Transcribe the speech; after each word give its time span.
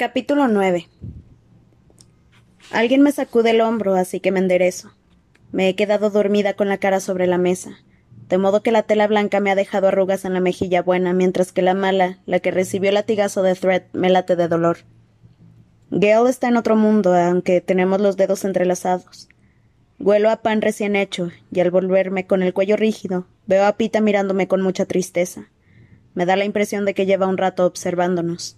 Capítulo 0.00 0.48
9 0.48 0.88
Alguien 2.70 3.02
me 3.02 3.12
sacude 3.12 3.50
el 3.50 3.60
hombro, 3.60 3.96
así 3.96 4.18
que 4.18 4.32
me 4.32 4.38
enderezo. 4.38 4.92
Me 5.52 5.68
he 5.68 5.76
quedado 5.76 6.08
dormida 6.08 6.54
con 6.54 6.70
la 6.70 6.78
cara 6.78 7.00
sobre 7.00 7.26
la 7.26 7.36
mesa, 7.36 7.72
de 8.30 8.38
modo 8.38 8.62
que 8.62 8.72
la 8.72 8.84
tela 8.84 9.06
blanca 9.08 9.40
me 9.40 9.50
ha 9.50 9.54
dejado 9.54 9.88
arrugas 9.88 10.24
en 10.24 10.32
la 10.32 10.40
mejilla 10.40 10.80
buena, 10.80 11.12
mientras 11.12 11.52
que 11.52 11.60
la 11.60 11.74
mala, 11.74 12.18
la 12.24 12.40
que 12.40 12.50
recibió 12.50 12.88
el 12.88 12.94
latigazo 12.94 13.42
de 13.42 13.54
Thread, 13.54 13.82
me 13.92 14.08
late 14.08 14.36
de 14.36 14.48
dolor. 14.48 14.78
Gale 15.90 16.30
está 16.30 16.48
en 16.48 16.56
otro 16.56 16.76
mundo, 16.76 17.14
aunque 17.14 17.60
tenemos 17.60 18.00
los 18.00 18.16
dedos 18.16 18.46
entrelazados. 18.46 19.28
Huelo 19.98 20.30
a 20.30 20.36
pan 20.36 20.62
recién 20.62 20.96
hecho, 20.96 21.28
y 21.52 21.60
al 21.60 21.70
volverme 21.70 22.26
con 22.26 22.42
el 22.42 22.54
cuello 22.54 22.78
rígido, 22.78 23.26
veo 23.46 23.66
a 23.66 23.76
Pita 23.76 24.00
mirándome 24.00 24.48
con 24.48 24.62
mucha 24.62 24.86
tristeza. 24.86 25.50
Me 26.14 26.24
da 26.24 26.36
la 26.36 26.46
impresión 26.46 26.86
de 26.86 26.94
que 26.94 27.04
lleva 27.04 27.26
un 27.26 27.36
rato 27.36 27.66
observándonos. 27.66 28.56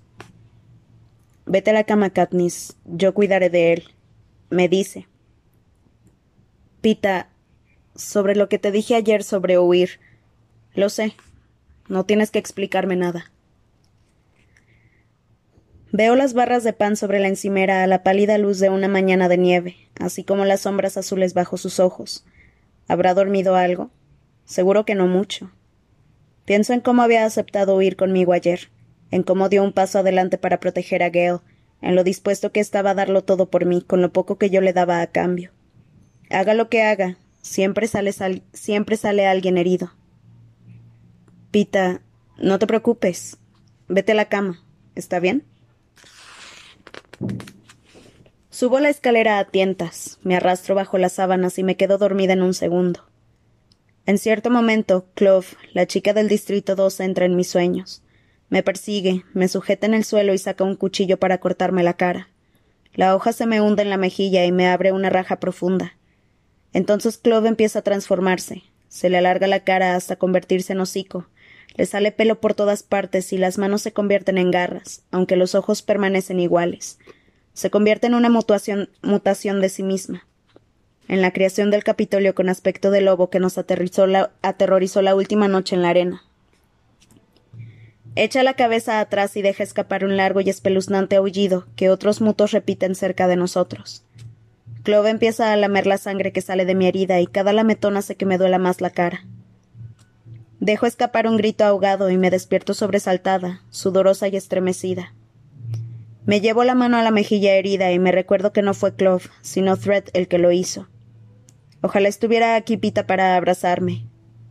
Vete 1.47 1.71
a 1.71 1.73
la 1.75 1.85
cama, 1.85 2.11
Katniss. 2.11 2.77
Yo 2.85 3.15
cuidaré 3.15 3.51
de 3.51 3.73
él. 3.73 3.85
Me 4.51 4.69
dice. 4.69 5.09
Pita, 6.81 7.29
sobre 7.95 8.35
lo 8.37 8.49
que 8.49 8.59
te 8.59 8.71
dije 8.71 8.95
ayer 8.95 9.23
sobre 9.23 9.59
huir. 9.59 10.01
Lo 10.75 10.89
sé. 10.89 11.15
No 11.89 12.05
tienes 12.05 12.31
que 12.31 12.39
explicarme 12.39 12.97
nada. 12.97 13.33
Veo 15.91 16.17
las 16.17 16.33
barras 16.33 16.65
de 16.65 16.73
pan 16.73 16.97
sobre 16.97 17.21
la 17.21 17.29
encimera 17.29 17.83
a 17.83 17.87
la 17.87 18.03
pálida 18.03 18.39
luz 18.39 18.59
de 18.59 18.71
una 18.71 18.89
mañana 18.89 19.29
de 19.29 19.37
nieve, 19.37 19.77
así 20.01 20.25
como 20.25 20.47
las 20.47 20.63
sombras 20.63 20.97
azules 20.97 21.35
bajo 21.35 21.59
sus 21.59 21.81
ojos. 21.81 22.25
¿Habrá 22.89 23.13
dormido 23.13 23.57
algo? 23.57 23.91
Seguro 24.47 24.87
que 24.87 24.95
no 24.95 25.07
mucho. 25.07 25.51
Pienso 26.47 26.73
en 26.73 26.81
cómo 26.81 27.03
había 27.03 27.27
aceptado 27.27 27.77
huir 27.77 27.97
conmigo 27.97 28.33
ayer, 28.33 28.71
en 29.13 29.23
cómo 29.23 29.49
dio 29.49 29.63
un 29.63 29.73
paso 29.73 30.01
adelante 30.01 30.39
para 30.39 30.59
proteger 30.59 31.05
a 31.05 31.11
Gale, 31.11 31.39
en 31.83 31.95
lo 31.95 32.03
dispuesto 32.03 32.51
que 32.51 32.61
estaba 32.61 32.91
a 32.91 32.95
darlo 32.95 33.23
todo 33.23 33.51
por 33.51 33.67
mí, 33.67 33.83
con 33.83 34.03
lo 34.03 34.13
poco 34.13 34.39
que 34.39 34.51
yo 34.51 34.61
le 34.61 34.73
daba 34.73 35.03
a 35.03 35.07
cambio. 35.07 35.53
Haga 36.31 36.55
lo 36.55 36.69
que 36.69 36.83
haga, 36.83 37.19
siempre 37.43 37.87
sale, 37.87 38.13
siempre 38.53 38.97
sale 38.97 39.27
alguien 39.27 39.59
herido. 39.59 39.93
Pita, 41.51 42.01
no 42.39 42.59
te 42.59 42.67
preocupes. 42.67 43.37
Vete 43.89 44.13
a 44.13 44.15
la 44.15 44.31
cama. 44.31 44.65
¿Está 44.95 45.21
bien? 45.21 45.45
Subo 48.49 48.81
la 48.81 48.89
escalera 48.89 49.39
a 49.39 49.45
tientas, 49.45 50.19
me 50.23 50.37
arrastro 50.37 50.75
bajo 50.75 50.97
las 50.97 51.15
sábanas 51.15 51.59
y 51.59 51.65
me 51.65 51.77
quedo 51.77 51.99
dormida 51.99 52.33
en 52.33 52.43
un 52.43 52.55
segundo. 52.55 53.05
En 54.07 54.19
cierto 54.19 54.51
momento, 54.51 55.07
Clove, 55.15 55.47
la 55.75 55.87
chica 55.87 56.13
del 56.13 56.29
Distrito 56.29 56.75
2, 56.77 57.01
entra 57.01 57.27
en 57.27 57.37
mis 57.37 57.49
sueños. 57.49 58.03
Me 58.53 58.63
persigue, 58.63 59.25
me 59.33 59.49
sujeta 59.49 59.87
en 59.87 59.95
el 59.95 60.05
suelo 60.05 60.35
y 60.35 60.39
saca 60.39 60.63
un 60.63 60.77
cuchillo 60.77 61.17
para 61.17 61.39
cortarme 61.39 61.83
la 61.83 61.95
cara. 61.95 62.29
La 62.93 63.17
hoja 63.17 63.33
se 63.33 63.47
me 63.47 63.63
hunde 63.63 63.81
en 63.81 63.89
la 63.89 63.97
mejilla 63.97 64.45
y 64.45 64.53
me 64.53 64.69
abre 64.69 64.93
una 64.93 65.09
raja 65.09 65.41
profunda. 65.41 65.97
Entonces 66.75 67.17
Clove 67.17 67.49
empieza 67.49 67.79
a 67.79 67.83
transformarse. 67.83 68.63
Se 68.89 69.09
le 69.09 69.17
alarga 69.17 69.47
la 69.47 69.61
cara 69.61 69.97
hasta 69.97 70.17
convertirse 70.17 70.75
en 70.75 70.81
hocico. 70.81 71.29
Le 71.77 71.87
sale 71.87 72.13
pelo 72.13 72.43
por 72.43 72.53
todas 72.53 72.83
partes 72.83 73.33
y 73.33 73.39
las 73.39 73.57
manos 73.57 73.81
se 73.81 73.95
convierten 73.95 74.37
en 74.37 74.51
garras, 74.51 75.03
aunque 75.11 75.37
los 75.37 75.55
ojos 75.55 75.81
permanecen 75.81 76.39
iguales. 76.39 76.99
Se 77.55 77.71
convierte 77.71 78.09
en 78.09 78.15
una 78.15 78.29
mutación, 78.29 78.91
de 79.63 79.69
sí 79.71 79.83
misma. 79.83 80.27
En 81.09 81.23
la 81.23 81.33
creación 81.33 81.71
del 81.71 81.85
Capitolio 81.85 82.35
con 82.35 82.51
aspecto 82.51 82.91
de 82.91 83.01
lobo 83.01 83.31
que 83.31 83.41
nos 83.41 83.57
aterrorizó 83.57 84.07
la 85.01 85.15
última 85.15 85.49
noche 85.49 85.75
en 85.75 85.81
la 85.81 85.89
arena. 85.89 86.23
Echa 88.15 88.43
la 88.43 88.55
cabeza 88.55 89.01
atrás 89.01 89.37
y 89.37 89.43
deja 89.43 89.63
escapar 89.63 90.05
un 90.05 90.19
largo 90.19 90.41
y 90.41 90.51
espeluznante 90.51 91.17
aullido 91.17 91.67
que 91.77 91.89
otros 91.89 92.21
mutos 92.21 92.51
repiten 92.51 92.95
cerca 92.95 93.27
de 93.27 93.37
nosotros. 93.37 94.05
Clove 94.83 95.11
empieza 95.11 95.53
a 95.53 95.57
lamer 95.57 95.87
la 95.87 95.97
sangre 95.97 96.33
que 96.33 96.43
sale 96.43 96.67
de 96.67 96.75
mi 96.75 96.87
herida 96.87 97.21
y 97.21 97.27
cada 97.27 97.53
lametón 97.53 97.97
hace 97.97 98.17
que 98.17 98.27
me 98.27 98.37
duela 98.37 98.59
más 98.59 98.81
la 98.81 98.91
cara. 98.91 99.25
Dejo 100.61 100.87
escapar 100.87 101.27
un 101.27 101.39
grito 101.39 101.65
ahogado 101.65 102.11
y 102.11 102.19
me 102.19 102.31
despierto 102.31 102.75
sobresaltada, 102.75 103.63
sudorosa 103.71 104.29
y 104.29 104.37
estremecida. 104.37 105.15
Me 106.25 106.41
llevo 106.41 106.63
la 106.65 106.75
mano 106.75 106.99
a 106.99 107.03
la 107.03 107.11
mejilla 107.11 107.55
herida 107.55 107.93
y 107.93 107.99
me 107.99 108.13
recuerdo 108.13 108.53
que 108.53 108.63
no 108.63 108.75
fue 108.75 108.95
Clove, 108.95 109.25
sino 109.41 109.77
Thread 109.77 110.05
el 110.13 110.29
que 110.29 110.39
lo 110.39 110.53
hizo. 110.53 110.89
Ojalá 111.81 112.09
estuviera 112.09 112.57
aquí 112.57 112.77
Pita 112.77 113.07
para 113.07 113.37
abrazarme. 113.37 114.07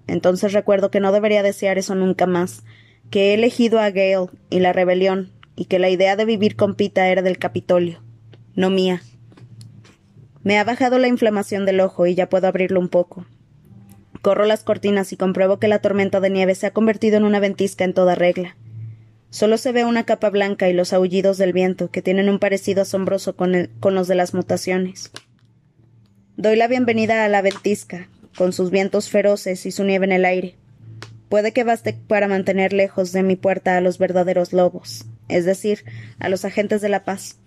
Entonces 0.07 0.51
recuerdo 0.51 0.91
que 0.91 0.99
no 0.99 1.11
debería 1.11 1.43
desear 1.43 1.77
eso 1.77 1.95
nunca 1.95 2.25
más, 2.25 2.63
que 3.11 3.29
he 3.29 3.33
elegido 3.33 3.79
a 3.79 3.91
Gale 3.91 4.29
y 4.49 4.59
la 4.61 4.71
rebelión, 4.73 5.31
y 5.57 5.65
que 5.65 5.79
la 5.79 5.89
idea 5.89 6.15
de 6.15 6.25
vivir 6.25 6.55
con 6.55 6.75
Pita 6.75 7.09
era 7.09 7.21
del 7.21 7.37
Capitolio, 7.37 8.01
no 8.55 8.69
mía. 8.69 9.03
Me 10.43 10.57
ha 10.57 10.63
bajado 10.63 10.97
la 10.97 11.09
inflamación 11.09 11.65
del 11.65 11.81
ojo 11.81 12.07
y 12.07 12.15
ya 12.15 12.29
puedo 12.29 12.47
abrirlo 12.47 12.79
un 12.79 12.87
poco. 12.87 13.25
Corro 14.21 14.45
las 14.45 14.63
cortinas 14.63 15.11
y 15.11 15.17
compruebo 15.17 15.59
que 15.59 15.67
la 15.67 15.79
tormenta 15.79 16.21
de 16.21 16.29
nieve 16.29 16.55
se 16.55 16.67
ha 16.67 16.71
convertido 16.71 17.17
en 17.17 17.25
una 17.25 17.41
ventisca 17.41 17.83
en 17.83 17.93
toda 17.93 18.15
regla. 18.15 18.55
Solo 19.29 19.57
se 19.57 19.73
ve 19.73 19.83
una 19.83 20.05
capa 20.05 20.29
blanca 20.29 20.69
y 20.69 20.73
los 20.73 20.93
aullidos 20.93 21.37
del 21.37 21.53
viento, 21.53 21.91
que 21.91 22.01
tienen 22.01 22.29
un 22.29 22.39
parecido 22.39 22.83
asombroso 22.83 23.35
con, 23.35 23.69
con 23.81 23.93
los 23.93 24.07
de 24.07 24.15
las 24.15 24.33
mutaciones. 24.33 25.11
Doy 26.37 26.55
la 26.55 26.67
bienvenida 26.67 27.25
a 27.25 27.29
la 27.29 27.41
ventisca, 27.41 28.07
con 28.37 28.53
sus 28.53 28.71
vientos 28.71 29.09
feroces 29.09 29.65
y 29.65 29.71
su 29.71 29.83
nieve 29.83 30.05
en 30.05 30.11
el 30.13 30.25
aire. 30.25 30.55
Puede 31.31 31.53
que 31.53 31.63
baste 31.63 31.93
para 31.93 32.27
mantener 32.27 32.73
lejos 32.73 33.13
de 33.13 33.23
mi 33.23 33.37
puerta 33.37 33.77
a 33.77 33.79
los 33.79 33.97
verdaderos 33.97 34.51
lobos, 34.51 35.05
es 35.29 35.45
decir, 35.45 35.85
a 36.19 36.27
los 36.27 36.43
agentes 36.43 36.81
de 36.81 36.89
la 36.89 37.05
paz. 37.05 37.37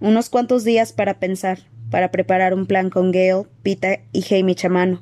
Unos 0.00 0.28
cuantos 0.28 0.64
días 0.64 0.92
para 0.92 1.20
pensar, 1.20 1.60
para 1.92 2.10
preparar 2.10 2.54
un 2.54 2.66
plan 2.66 2.90
con 2.90 3.12
Gale, 3.12 3.44
Pita 3.62 4.00
y 4.10 4.34
Hamish 4.34 4.66
a 4.66 4.68
mano. 4.68 5.00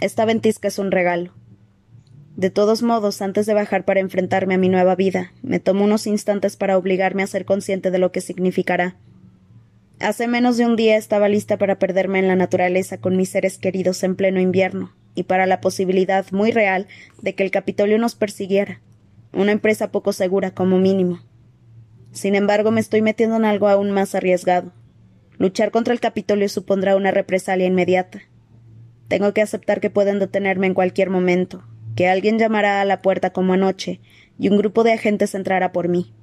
Esta 0.00 0.24
ventisca 0.24 0.68
es 0.68 0.78
un 0.78 0.90
regalo. 0.90 1.34
De 2.34 2.48
todos 2.48 2.82
modos, 2.82 3.20
antes 3.20 3.44
de 3.44 3.52
bajar 3.52 3.84
para 3.84 4.00
enfrentarme 4.00 4.54
a 4.54 4.58
mi 4.58 4.70
nueva 4.70 4.94
vida, 4.94 5.34
me 5.42 5.60
tomo 5.60 5.84
unos 5.84 6.06
instantes 6.06 6.56
para 6.56 6.78
obligarme 6.78 7.22
a 7.22 7.26
ser 7.26 7.44
consciente 7.44 7.90
de 7.90 7.98
lo 7.98 8.10
que 8.10 8.22
significará. 8.22 8.96
Hace 10.00 10.28
menos 10.28 10.56
de 10.56 10.64
un 10.64 10.76
día 10.76 10.96
estaba 10.96 11.28
lista 11.28 11.58
para 11.58 11.78
perderme 11.78 12.20
en 12.20 12.28
la 12.28 12.36
naturaleza 12.36 12.96
con 12.96 13.18
mis 13.18 13.28
seres 13.28 13.58
queridos 13.58 14.02
en 14.02 14.16
pleno 14.16 14.40
invierno, 14.40 14.94
y 15.14 15.24
para 15.24 15.46
la 15.46 15.60
posibilidad 15.60 16.26
muy 16.32 16.50
real 16.50 16.86
de 17.22 17.34
que 17.34 17.44
el 17.44 17.50
Capitolio 17.50 17.98
nos 17.98 18.14
persiguiera. 18.14 18.80
Una 19.32 19.52
empresa 19.52 19.90
poco 19.90 20.12
segura, 20.12 20.52
como 20.52 20.78
mínimo. 20.78 21.20
Sin 22.12 22.34
embargo, 22.34 22.70
me 22.70 22.80
estoy 22.80 23.02
metiendo 23.02 23.36
en 23.36 23.44
algo 23.44 23.68
aún 23.68 23.90
más 23.90 24.14
arriesgado. 24.14 24.72
Luchar 25.38 25.72
contra 25.72 25.92
el 25.92 26.00
Capitolio 26.00 26.48
supondrá 26.48 26.96
una 26.96 27.10
represalia 27.10 27.66
inmediata. 27.66 28.22
Tengo 29.08 29.34
que 29.34 29.42
aceptar 29.42 29.80
que 29.80 29.90
pueden 29.90 30.18
detenerme 30.18 30.68
en 30.68 30.74
cualquier 30.74 31.10
momento, 31.10 31.64
que 31.96 32.08
alguien 32.08 32.38
llamará 32.38 32.80
a 32.80 32.84
la 32.84 33.02
puerta 33.02 33.30
como 33.30 33.52
anoche, 33.52 34.00
y 34.38 34.48
un 34.48 34.56
grupo 34.56 34.84
de 34.84 34.92
agentes 34.92 35.34
entrará 35.34 35.72
por 35.72 35.88
mí. 35.88 36.14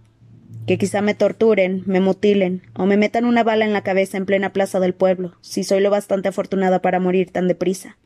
Que 0.66 0.78
quizá 0.78 1.02
me 1.02 1.14
torturen, 1.14 1.84
me 1.86 2.00
mutilen, 2.00 2.62
o 2.74 2.86
me 2.86 2.98
metan 2.98 3.26
una 3.26 3.44
bala 3.44 3.66
en 3.66 3.74
la 3.74 3.84
cabeza 3.84 4.18
en 4.18 4.26
plena 4.26 4.54
plaza 4.54 4.80
del 4.80 4.94
pueblo, 4.94 5.36
si 5.42 5.64
soy 5.64 5.82
lo 5.82 5.90
bastante 5.90 6.30
afortunada 6.30 6.82
para 6.82 7.00
morir 7.00 7.32
tan 7.32 7.48
deprisa. 7.48 7.98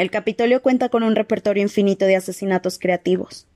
El 0.00 0.10
Capitolio 0.10 0.62
cuenta 0.62 0.88
con 0.88 1.02
un 1.02 1.14
repertorio 1.14 1.62
infinito 1.62 2.06
de 2.06 2.16
asesinatos 2.16 2.78
creativos. 2.78 3.46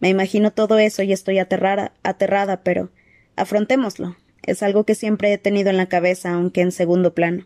Me 0.00 0.08
imagino 0.08 0.50
todo 0.50 0.78
eso 0.78 1.02
y 1.02 1.12
estoy 1.12 1.38
aterrada, 1.38 1.92
aterrada, 2.02 2.62
pero 2.62 2.90
afrontémoslo. 3.36 4.16
Es 4.42 4.62
algo 4.62 4.84
que 4.84 4.94
siempre 4.94 5.30
he 5.30 5.36
tenido 5.36 5.68
en 5.68 5.76
la 5.76 5.90
cabeza, 5.90 6.32
aunque 6.32 6.62
en 6.62 6.72
segundo 6.72 7.12
plano. 7.12 7.44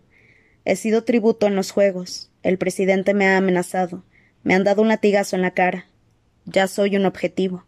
He 0.64 0.76
sido 0.76 1.02
tributo 1.02 1.48
en 1.48 1.56
los 1.56 1.72
juegos. 1.72 2.30
El 2.44 2.56
presidente 2.56 3.14
me 3.14 3.26
ha 3.26 3.36
amenazado. 3.36 4.04
Me 4.44 4.54
han 4.54 4.62
dado 4.62 4.80
un 4.80 4.86
latigazo 4.86 5.34
en 5.34 5.42
la 5.42 5.50
cara. 5.50 5.86
Ya 6.44 6.68
soy 6.68 6.94
un 6.94 7.04
objetivo. 7.04 7.64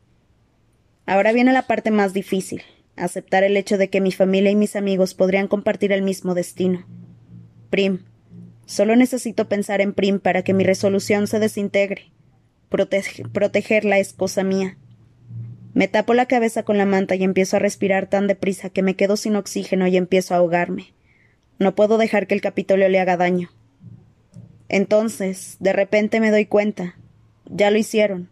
Ahora 1.06 1.32
viene 1.32 1.52
la 1.52 1.66
parte 1.66 1.90
más 1.90 2.12
difícil, 2.12 2.62
aceptar 2.94 3.42
el 3.42 3.56
hecho 3.56 3.78
de 3.78 3.90
que 3.90 4.00
mi 4.00 4.12
familia 4.12 4.52
y 4.52 4.54
mis 4.54 4.76
amigos 4.76 5.14
podrían 5.14 5.48
compartir 5.48 5.90
el 5.90 6.02
mismo 6.02 6.36
destino. 6.36 6.86
Prim. 7.68 8.04
Solo 8.68 8.96
necesito 8.96 9.48
pensar 9.48 9.80
en 9.80 9.94
Prim 9.94 10.20
para 10.20 10.42
que 10.42 10.52
mi 10.52 10.62
resolución 10.62 11.26
se 11.26 11.38
desintegre. 11.38 12.12
protegerla 12.68 13.98
es 13.98 14.12
cosa 14.12 14.44
mía. 14.44 14.76
Me 15.72 15.88
tapo 15.88 16.12
la 16.12 16.26
cabeza 16.26 16.64
con 16.64 16.76
la 16.76 16.84
manta 16.84 17.14
y 17.14 17.24
empiezo 17.24 17.56
a 17.56 17.60
respirar 17.60 18.10
tan 18.10 18.26
deprisa 18.26 18.68
que 18.68 18.82
me 18.82 18.94
quedo 18.94 19.16
sin 19.16 19.36
oxígeno 19.36 19.86
y 19.86 19.96
empiezo 19.96 20.34
a 20.34 20.36
ahogarme. 20.36 20.92
No 21.58 21.74
puedo 21.74 21.96
dejar 21.96 22.26
que 22.26 22.34
el 22.34 22.42
Capitolio 22.42 22.90
le 22.90 23.00
haga 23.00 23.16
daño. 23.16 23.48
Entonces, 24.68 25.56
de 25.60 25.72
repente 25.72 26.20
me 26.20 26.30
doy 26.30 26.44
cuenta. 26.44 26.98
Ya 27.46 27.70
lo 27.70 27.78
hicieron. 27.78 28.28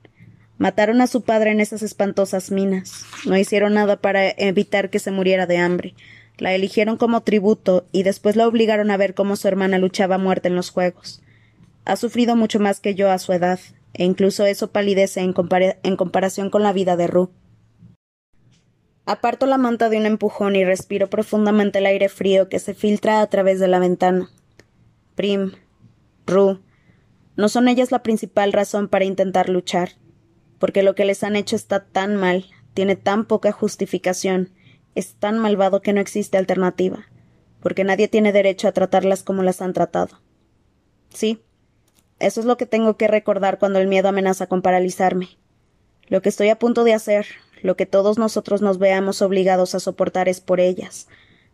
Mataron 0.58 1.00
a 1.00 1.06
su 1.06 1.22
padre 1.22 1.52
en 1.52 1.60
esas 1.60 1.80
espantosas 1.80 2.50
minas. 2.50 3.06
No 3.24 3.38
hicieron 3.38 3.72
nada 3.72 4.02
para 4.02 4.28
evitar 4.28 4.90
que 4.90 4.98
se 4.98 5.12
muriera 5.12 5.46
de 5.46 5.56
hambre. 5.56 5.94
La 6.38 6.54
eligieron 6.54 6.96
como 6.96 7.22
tributo 7.22 7.86
y 7.92 8.02
después 8.02 8.36
la 8.36 8.46
obligaron 8.46 8.90
a 8.90 8.96
ver 8.96 9.14
cómo 9.14 9.36
su 9.36 9.48
hermana 9.48 9.78
luchaba 9.78 10.16
a 10.16 10.18
muerte 10.18 10.48
en 10.48 10.56
los 10.56 10.70
juegos. 10.70 11.22
Ha 11.84 11.96
sufrido 11.96 12.36
mucho 12.36 12.60
más 12.60 12.80
que 12.80 12.94
yo 12.94 13.10
a 13.10 13.18
su 13.18 13.32
edad, 13.32 13.58
e 13.94 14.04
incluso 14.04 14.44
eso 14.44 14.70
palidece 14.70 15.20
en, 15.20 15.32
comparación 15.32 16.50
con 16.50 16.62
la 16.62 16.72
vida 16.72 16.96
de 16.96 17.06
Ru. 17.06 17.30
Aparto 19.06 19.46
la 19.46 19.56
manta 19.56 19.88
de 19.88 19.96
un 19.96 20.04
empujón 20.04 20.56
y 20.56 20.64
respiro 20.64 21.08
profundamente 21.08 21.78
el 21.78 21.86
aire 21.86 22.08
frío 22.08 22.48
que 22.48 22.58
se 22.58 22.74
filtra 22.74 23.20
a 23.20 23.26
través 23.28 23.60
de 23.60 23.68
la 23.68 23.78
ventana. 23.78 24.28
Prim, 25.14 25.52
Ru, 26.26 26.60
no 27.36 27.48
son 27.48 27.68
ellas 27.68 27.92
la 27.92 28.02
principal 28.02 28.52
razón 28.52 28.88
para 28.88 29.04
intentar 29.04 29.48
luchar, 29.48 29.92
porque 30.58 30.82
lo 30.82 30.94
que 30.94 31.04
les 31.04 31.22
han 31.22 31.36
hecho 31.36 31.56
está 31.56 31.84
tan 31.84 32.16
mal, 32.16 32.46
tiene 32.74 32.96
tan 32.96 33.24
poca 33.24 33.52
justificación, 33.52 34.50
es 34.96 35.14
tan 35.14 35.38
malvado 35.38 35.82
que 35.82 35.92
no 35.92 36.00
existe 36.00 36.38
alternativa, 36.38 37.06
porque 37.60 37.84
nadie 37.84 38.08
tiene 38.08 38.32
derecho 38.32 38.66
a 38.66 38.72
tratarlas 38.72 39.22
como 39.22 39.44
las 39.44 39.62
han 39.62 39.72
tratado. 39.72 40.18
Sí, 41.10 41.40
eso 42.18 42.40
es 42.40 42.46
lo 42.46 42.56
que 42.56 42.66
tengo 42.66 42.96
que 42.96 43.06
recordar 43.06 43.58
cuando 43.58 43.78
el 43.78 43.86
miedo 43.86 44.08
amenaza 44.08 44.46
con 44.46 44.62
paralizarme. 44.62 45.28
Lo 46.08 46.22
que 46.22 46.30
estoy 46.30 46.48
a 46.48 46.58
punto 46.58 46.82
de 46.82 46.94
hacer, 46.94 47.26
lo 47.62 47.76
que 47.76 47.84
todos 47.84 48.16
nosotros 48.16 48.62
nos 48.62 48.78
veamos 48.78 49.22
obligados 49.22 49.74
a 49.74 49.80
soportar 49.80 50.28
es 50.28 50.40
por 50.40 50.60
ellas. 50.60 51.08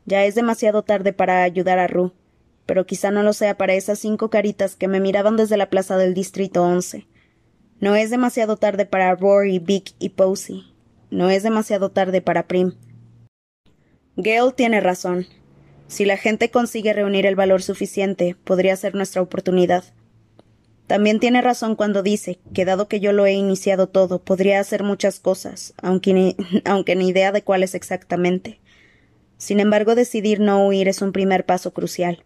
Ya 0.04 0.24
es 0.24 0.34
demasiado 0.34 0.82
tarde 0.82 1.12
para 1.12 1.42
ayudar 1.42 1.78
a 1.78 1.88
Ru, 1.88 2.12
pero 2.64 2.86
quizá 2.86 3.10
no 3.10 3.22
lo 3.22 3.32
sea 3.32 3.56
para 3.56 3.74
esas 3.74 3.98
cinco 3.98 4.30
caritas 4.30 4.76
que 4.76 4.88
me 4.88 5.00
miraban 5.00 5.36
desde 5.36 5.56
la 5.56 5.68
plaza 5.68 5.96
del 5.96 6.14
Distrito 6.14 6.62
once. 6.62 7.08
No 7.80 7.96
es 7.96 8.10
demasiado 8.10 8.56
tarde 8.56 8.86
para 8.86 9.14
Rory, 9.16 9.58
Vic 9.58 9.94
y 9.98 10.10
Posey. 10.10 10.72
No 11.10 11.28
es 11.28 11.42
demasiado 11.42 11.90
tarde 11.90 12.20
para 12.20 12.46
Prim. 12.46 12.74
Gale 14.16 14.52
tiene 14.54 14.80
razón. 14.80 15.26
Si 15.88 16.04
la 16.04 16.18
gente 16.18 16.50
consigue 16.50 16.92
reunir 16.92 17.24
el 17.24 17.34
valor 17.34 17.62
suficiente, 17.62 18.36
podría 18.44 18.76
ser 18.76 18.94
nuestra 18.94 19.22
oportunidad. 19.22 19.84
También 20.86 21.18
tiene 21.18 21.40
razón 21.40 21.76
cuando 21.76 22.02
dice 22.02 22.38
que 22.52 22.66
dado 22.66 22.88
que 22.88 23.00
yo 23.00 23.12
lo 23.12 23.24
he 23.24 23.32
iniciado 23.32 23.88
todo, 23.88 24.18
podría 24.18 24.60
hacer 24.60 24.82
muchas 24.82 25.18
cosas, 25.18 25.72
aunque 25.80 26.12
ni, 26.12 26.36
aunque 26.66 26.94
ni 26.94 27.08
idea 27.08 27.32
de 27.32 27.42
cuáles 27.42 27.74
exactamente. 27.74 28.60
Sin 29.38 29.60
embargo, 29.60 29.94
decidir 29.94 30.40
no 30.40 30.66
huir 30.66 30.88
es 30.88 31.00
un 31.00 31.12
primer 31.12 31.46
paso 31.46 31.72
crucial. 31.72 32.22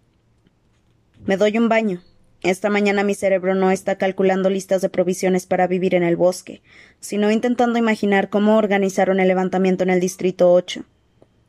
Me 1.24 1.36
doy 1.36 1.56
un 1.56 1.68
baño. 1.68 2.02
Esta 2.42 2.68
mañana 2.68 3.04
mi 3.04 3.14
cerebro 3.14 3.54
no 3.54 3.70
está 3.70 3.96
calculando 3.96 4.50
listas 4.50 4.82
de 4.82 4.88
provisiones 4.88 5.46
para 5.46 5.68
vivir 5.68 5.94
en 5.94 6.02
el 6.02 6.16
bosque, 6.16 6.62
sino 6.98 7.30
intentando 7.30 7.78
imaginar 7.78 8.28
cómo 8.28 8.56
organizaron 8.56 9.20
el 9.20 9.28
levantamiento 9.28 9.84
en 9.84 9.90
el 9.90 10.00
Distrito 10.00 10.52
8. 10.52 10.84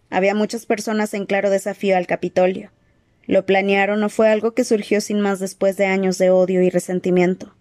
Había 0.09 0.35
muchas 0.35 0.65
personas 0.65 1.13
en 1.13 1.25
claro 1.25 1.49
desafío 1.49 1.97
al 1.97 2.07
Capitolio. 2.07 2.71
Lo 3.25 3.45
planearon 3.45 4.03
o 4.03 4.09
fue 4.09 4.29
algo 4.29 4.53
que 4.53 4.63
surgió 4.63 5.01
sin 5.01 5.19
más 5.19 5.39
después 5.39 5.75
de 5.75 5.85
años 5.85 6.17
de 6.17 6.29
odio 6.29 6.61
y 6.61 6.69
resentimiento. 6.69 7.53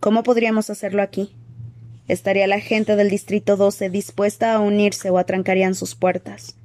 ¿Cómo 0.00 0.22
podríamos 0.22 0.70
hacerlo 0.70 1.02
aquí? 1.02 1.36
¿Estaría 2.08 2.48
la 2.48 2.58
gente 2.58 2.96
del 2.96 3.08
Distrito 3.08 3.56
12 3.56 3.88
dispuesta 3.88 4.52
a 4.52 4.58
unirse 4.58 5.10
o 5.10 5.18
atrancarían 5.18 5.76
sus 5.76 5.94
puertas? 5.94 6.56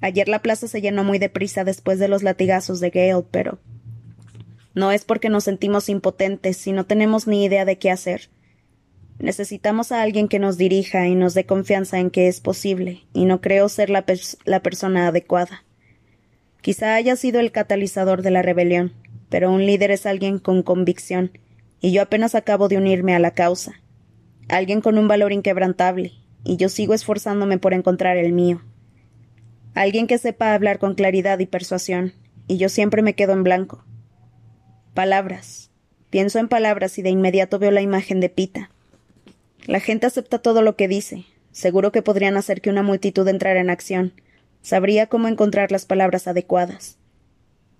Ayer 0.00 0.28
la 0.28 0.40
plaza 0.40 0.66
se 0.66 0.80
llenó 0.80 1.04
muy 1.04 1.18
deprisa 1.18 1.62
después 1.62 1.98
de 1.98 2.08
los 2.08 2.22
latigazos 2.22 2.80
de 2.80 2.90
Gale, 2.90 3.24
pero 3.30 3.58
no 4.74 4.90
es 4.90 5.04
porque 5.04 5.28
nos 5.28 5.44
sentimos 5.44 5.88
impotentes 5.88 6.66
y 6.66 6.72
no 6.72 6.86
tenemos 6.86 7.26
ni 7.26 7.44
idea 7.44 7.64
de 7.64 7.78
qué 7.78 7.90
hacer. 7.90 8.30
Necesitamos 9.22 9.92
a 9.92 10.02
alguien 10.02 10.26
que 10.26 10.40
nos 10.40 10.58
dirija 10.58 11.06
y 11.06 11.14
nos 11.14 11.32
dé 11.32 11.46
confianza 11.46 12.00
en 12.00 12.10
que 12.10 12.26
es 12.26 12.40
posible, 12.40 13.04
y 13.14 13.24
no 13.24 13.40
creo 13.40 13.68
ser 13.68 13.88
la, 13.88 14.02
persona 14.02 15.06
adecuada. 15.06 15.64
Quizá 16.60 16.96
haya 16.96 17.14
sido 17.14 17.38
el 17.38 17.52
catalizador 17.52 18.22
de 18.22 18.32
la 18.32 18.42
rebelión, 18.42 18.92
pero 19.28 19.52
un 19.52 19.64
líder 19.64 19.92
es 19.92 20.06
alguien 20.06 20.40
con 20.40 20.64
convicción, 20.64 21.38
y 21.80 21.92
yo 21.92 22.02
apenas 22.02 22.34
acabo 22.34 22.66
de 22.66 22.78
unirme 22.78 23.14
a 23.14 23.20
la 23.20 23.30
causa. 23.30 23.80
Alguien 24.48 24.80
con 24.80 24.98
un 24.98 25.06
valor 25.06 25.32
inquebrantable, 25.32 26.14
y 26.42 26.56
yo 26.56 26.68
sigo 26.68 26.92
esforzándome 26.92 27.58
por 27.58 27.74
encontrar 27.74 28.16
el 28.16 28.32
mío. 28.32 28.60
Alguien 29.74 30.08
que 30.08 30.18
sepa 30.18 30.52
hablar 30.52 30.80
con 30.80 30.96
claridad 30.96 31.38
y 31.38 31.46
persuasión, 31.46 32.12
y 32.48 32.56
yo 32.56 32.68
siempre 32.68 33.02
me 33.02 33.14
quedo 33.14 33.34
en 33.34 33.44
blanco. 33.44 33.84
Palabras. 34.94 35.70
Pienso 36.10 36.40
en 36.40 36.48
palabras 36.48 36.98
y 36.98 37.02
de 37.02 37.10
inmediato 37.10 37.60
veo 37.60 37.70
la 37.70 37.82
imagen 37.82 38.18
de 38.18 38.28
Pita. 38.28 38.72
La 39.66 39.80
gente 39.80 40.06
acepta 40.06 40.38
todo 40.40 40.62
lo 40.62 40.76
que 40.76 40.88
dice. 40.88 41.24
Seguro 41.52 41.92
que 41.92 42.02
podrían 42.02 42.36
hacer 42.36 42.60
que 42.60 42.70
una 42.70 42.82
multitud 42.82 43.28
entrara 43.28 43.60
en 43.60 43.70
acción, 43.70 44.14
Sabría 44.62 45.08
cómo 45.08 45.26
encontrar 45.26 45.72
las 45.72 45.86
palabras 45.86 46.28
adecuadas. 46.28 46.96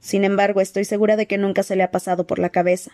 Sin 0.00 0.24
embargo, 0.24 0.60
estoy 0.60 0.84
segura 0.84 1.16
de 1.16 1.28
que 1.28 1.38
nunca 1.38 1.62
se 1.62 1.76
le 1.76 1.84
ha 1.84 1.92
pasado 1.92 2.26
por 2.26 2.40
la 2.40 2.50
cabeza. 2.50 2.90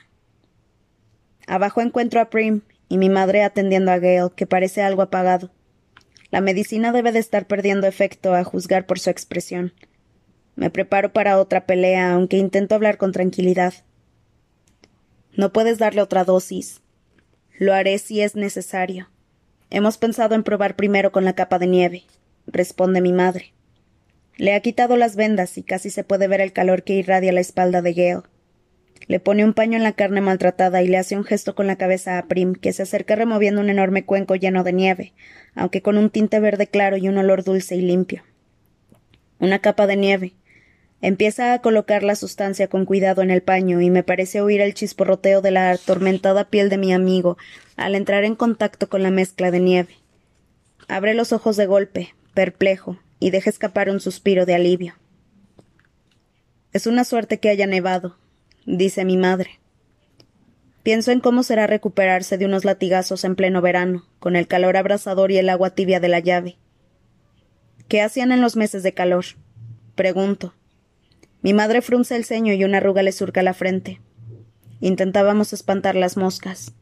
Abajo 1.47 1.81
encuentro 1.81 2.21
a 2.21 2.29
Prim 2.29 2.61
y 2.91 2.99
mi 2.99 3.09
madre 3.09 3.43
atendiendo 3.43 3.91
a 3.91 3.99
Gale, 3.99 4.31
que 4.37 4.47
parece 4.47 4.83
algo 4.83 5.01
apagado. 5.01 5.51
La 6.31 6.43
medicina 6.43 6.93
debe 6.93 7.13
de 7.13 7.19
estar 7.19 7.47
perdiendo 7.47 7.87
efecto 7.87 8.35
a 8.35 8.45
juzgar 8.45 8.85
por 8.85 8.99
su 8.99 9.09
expresión. 9.09 9.73
Me 10.55 10.69
preparo 10.69 11.15
para 11.15 11.39
otra 11.39 11.65
pelea, 11.65 12.13
aunque 12.13 12.37
intento 12.37 12.75
hablar 12.75 12.99
con 12.99 13.13
tranquilidad. 13.13 13.73
No 15.33 15.51
puedes 15.51 15.79
darle 15.79 16.03
otra 16.03 16.25
dosis. 16.25 16.83
Lo 17.61 17.75
haré 17.75 17.99
si 17.99 18.21
es 18.21 18.37
necesario. 18.37 19.09
Hemos 19.71 19.99
pensado 19.99 20.37
en 20.37 20.45
probar 20.45 20.77
primero 20.77 21.11
con 21.11 21.25
la 21.25 21.33
capa 21.33 21.59
de 21.59 21.67
nieve, 21.67 22.05
responde 22.47 23.01
mi 23.01 23.13
madre. 23.13 23.53
Le 24.37 24.55
ha 24.55 24.61
quitado 24.61 24.97
las 24.97 25.17
vendas 25.17 25.59
y 25.59 25.65
casi 25.65 25.91
se 25.91 26.05
puede 26.05 26.29
ver 26.29 26.41
el 26.41 26.53
calor 26.53 26.85
que 26.85 26.93
irradia 26.93 27.33
la 27.33 27.41
espalda 27.41 27.83
de 27.83 27.95
Gale. 27.95 28.23
Le 29.09 29.19
pone 29.19 29.45
un 29.45 29.55
paño 29.55 29.77
en 29.77 29.83
la 29.83 29.91
carne 29.91 30.21
maltratada 30.21 30.83
y 30.83 30.87
le 30.87 30.99
hace 30.99 31.17
un 31.17 31.25
gesto 31.25 31.57
con 31.57 31.67
la 31.67 31.75
cabeza 31.75 32.19
a 32.19 32.27
Prim, 32.29 32.55
que 32.55 32.73
se 32.73 32.85
acerca 32.85 33.17
removiendo 33.17 33.61
un 33.61 33.71
enorme 33.71 34.05
cuenco 34.05 34.37
lleno 34.37 34.63
de 34.63 34.73
nieve, 34.73 35.13
aunque 35.57 35.83
con 35.83 35.99
un 35.99 36.11
tinte 36.11 36.39
verde 36.39 36.69
claro 36.69 36.97
y 36.97 37.09
un 37.09 37.19
olor 37.19 37.43
dulce 37.43 37.75
y 37.75 37.81
limpio. 37.81 38.23
Una 39.41 39.59
capa 39.59 39.89
de 39.89 39.97
nieve. 39.97 40.35
Empieza 41.01 41.53
a 41.53 41.61
colocar 41.61 42.03
la 42.03 42.17
sustancia 42.17 42.69
con 42.69 42.85
cuidado 42.85 43.23
en 43.23 43.31
el 43.31 43.43
paño 43.43 43.81
y 43.81 43.89
me 43.89 44.03
parece 44.03 44.41
oír 44.41 44.61
el 44.61 44.75
chisporroteo 44.75 45.41
de 45.41 45.53
la 45.53 45.71
atormentada 45.71 46.45
piel 46.45 46.69
de 46.71 46.79
mi 46.79 46.93
amigo 46.93 47.39
al 47.77 47.95
entrar 47.95 48.25
en 48.25 48.35
contacto 48.35 48.89
con 48.89 49.03
la 49.05 49.13
mezcla 49.13 49.51
de 49.51 49.61
nieve. 49.61 49.95
Abre 50.89 51.15
los 51.15 51.33
ojos 51.33 51.57
de 51.57 51.67
golpe, 51.67 52.15
perplejo, 52.35 52.99
y 53.21 53.31
deja 53.31 53.51
escapar 53.51 53.91
un 53.91 54.01
suspiro 54.01 54.47
de 54.47 54.55
alivio. 54.55 54.95
Es 56.73 56.87
una 56.87 57.05
suerte 57.05 57.39
que 57.39 57.49
haya 57.49 57.67
nevado, 57.67 58.17
dice 58.67 59.05
mi 59.05 59.17
madre. 59.17 59.61
Pienso 60.83 61.11
en 61.13 61.21
cómo 61.21 61.43
será 61.43 61.67
recuperarse 61.67 62.39
de 62.39 62.47
unos 62.47 62.65
latigazos 62.65 63.25
en 63.25 63.37
pleno 63.37 63.61
verano, 63.61 64.07
con 64.19 64.37
el 64.37 64.47
calor 64.47 64.77
abrasador 64.77 65.31
y 65.31 65.39
el 65.39 65.49
agua 65.49 65.71
tibia 65.71 66.01
de 66.01 66.09
la 66.09 66.21
llave. 66.21 66.57
¿Qué 67.89 68.03
hacían 68.03 68.33
en 68.33 68.41
los 68.41 68.57
meses 68.57 68.83
de 68.83 68.95
calor? 68.95 69.25
Pregunto. 69.95 70.55
Mi 71.43 71.53
madre 71.53 71.83
frunce 71.83 72.17
el 72.17 72.25
ceño 72.25 72.53
y 72.53 72.65
una 72.65 72.79
arruga 72.79 73.03
le 73.03 73.13
surca 73.13 73.43
la 73.43 73.55
frente. 73.55 74.01
Intentábamos 74.81 75.53
espantar 75.53 75.95
las 75.95 76.17
moscas. 76.17 76.73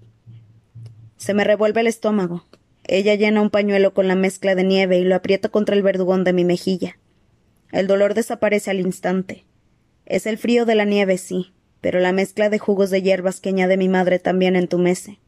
Se 1.16 1.34
me 1.34 1.44
revuelve 1.44 1.80
el 1.80 1.86
estómago. 1.86 2.46
Ella 2.84 3.14
llena 3.14 3.40
un 3.40 3.50
pañuelo 3.50 3.94
con 3.94 4.06
la 4.06 4.14
mezcla 4.14 4.54
de 4.54 4.64
nieve 4.64 4.98
y 4.98 5.04
lo 5.04 5.14
aprieta 5.14 5.48
contra 5.48 5.75
el 5.75 5.82
verdugón 5.82 6.25
de 6.25 6.32
mi 6.32 6.44
mejilla. 6.44 6.98
El 7.72 7.86
dolor 7.86 8.14
desaparece 8.14 8.70
al 8.70 8.80
instante. 8.80 9.44
Es 10.04 10.26
el 10.26 10.38
frío 10.38 10.64
de 10.66 10.76
la 10.76 10.84
nieve, 10.84 11.18
sí, 11.18 11.52
pero 11.80 12.00
la 12.00 12.12
mezcla 12.12 12.48
de 12.48 12.58
jugos 12.58 12.90
de 12.90 13.02
hierbas 13.02 13.40
que 13.40 13.48
añade 13.48 13.76
mi 13.76 13.88
madre 13.88 14.18
también 14.18 14.56
entumece. 14.56 15.18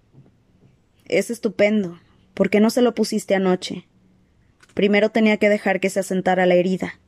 Es 1.06 1.30
estupendo. 1.30 1.98
¿Por 2.34 2.48
qué 2.48 2.60
no 2.60 2.70
se 2.70 2.82
lo 2.82 2.94
pusiste 2.94 3.34
anoche? 3.34 3.88
Primero 4.74 5.10
tenía 5.10 5.38
que 5.38 5.48
dejar 5.48 5.80
que 5.80 5.90
se 5.90 6.00
asentara 6.00 6.46
la 6.46 6.54
herida. 6.54 7.00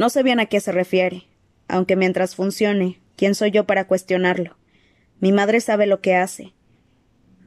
No 0.00 0.08
sé 0.08 0.22
bien 0.22 0.40
a 0.40 0.46
qué 0.46 0.60
se 0.60 0.72
refiere, 0.72 1.26
aunque 1.68 1.94
mientras 1.94 2.34
funcione, 2.34 3.02
¿quién 3.16 3.34
soy 3.34 3.50
yo 3.50 3.66
para 3.66 3.86
cuestionarlo? 3.86 4.56
Mi 5.18 5.30
madre 5.30 5.60
sabe 5.60 5.86
lo 5.86 6.00
que 6.00 6.14
hace, 6.14 6.54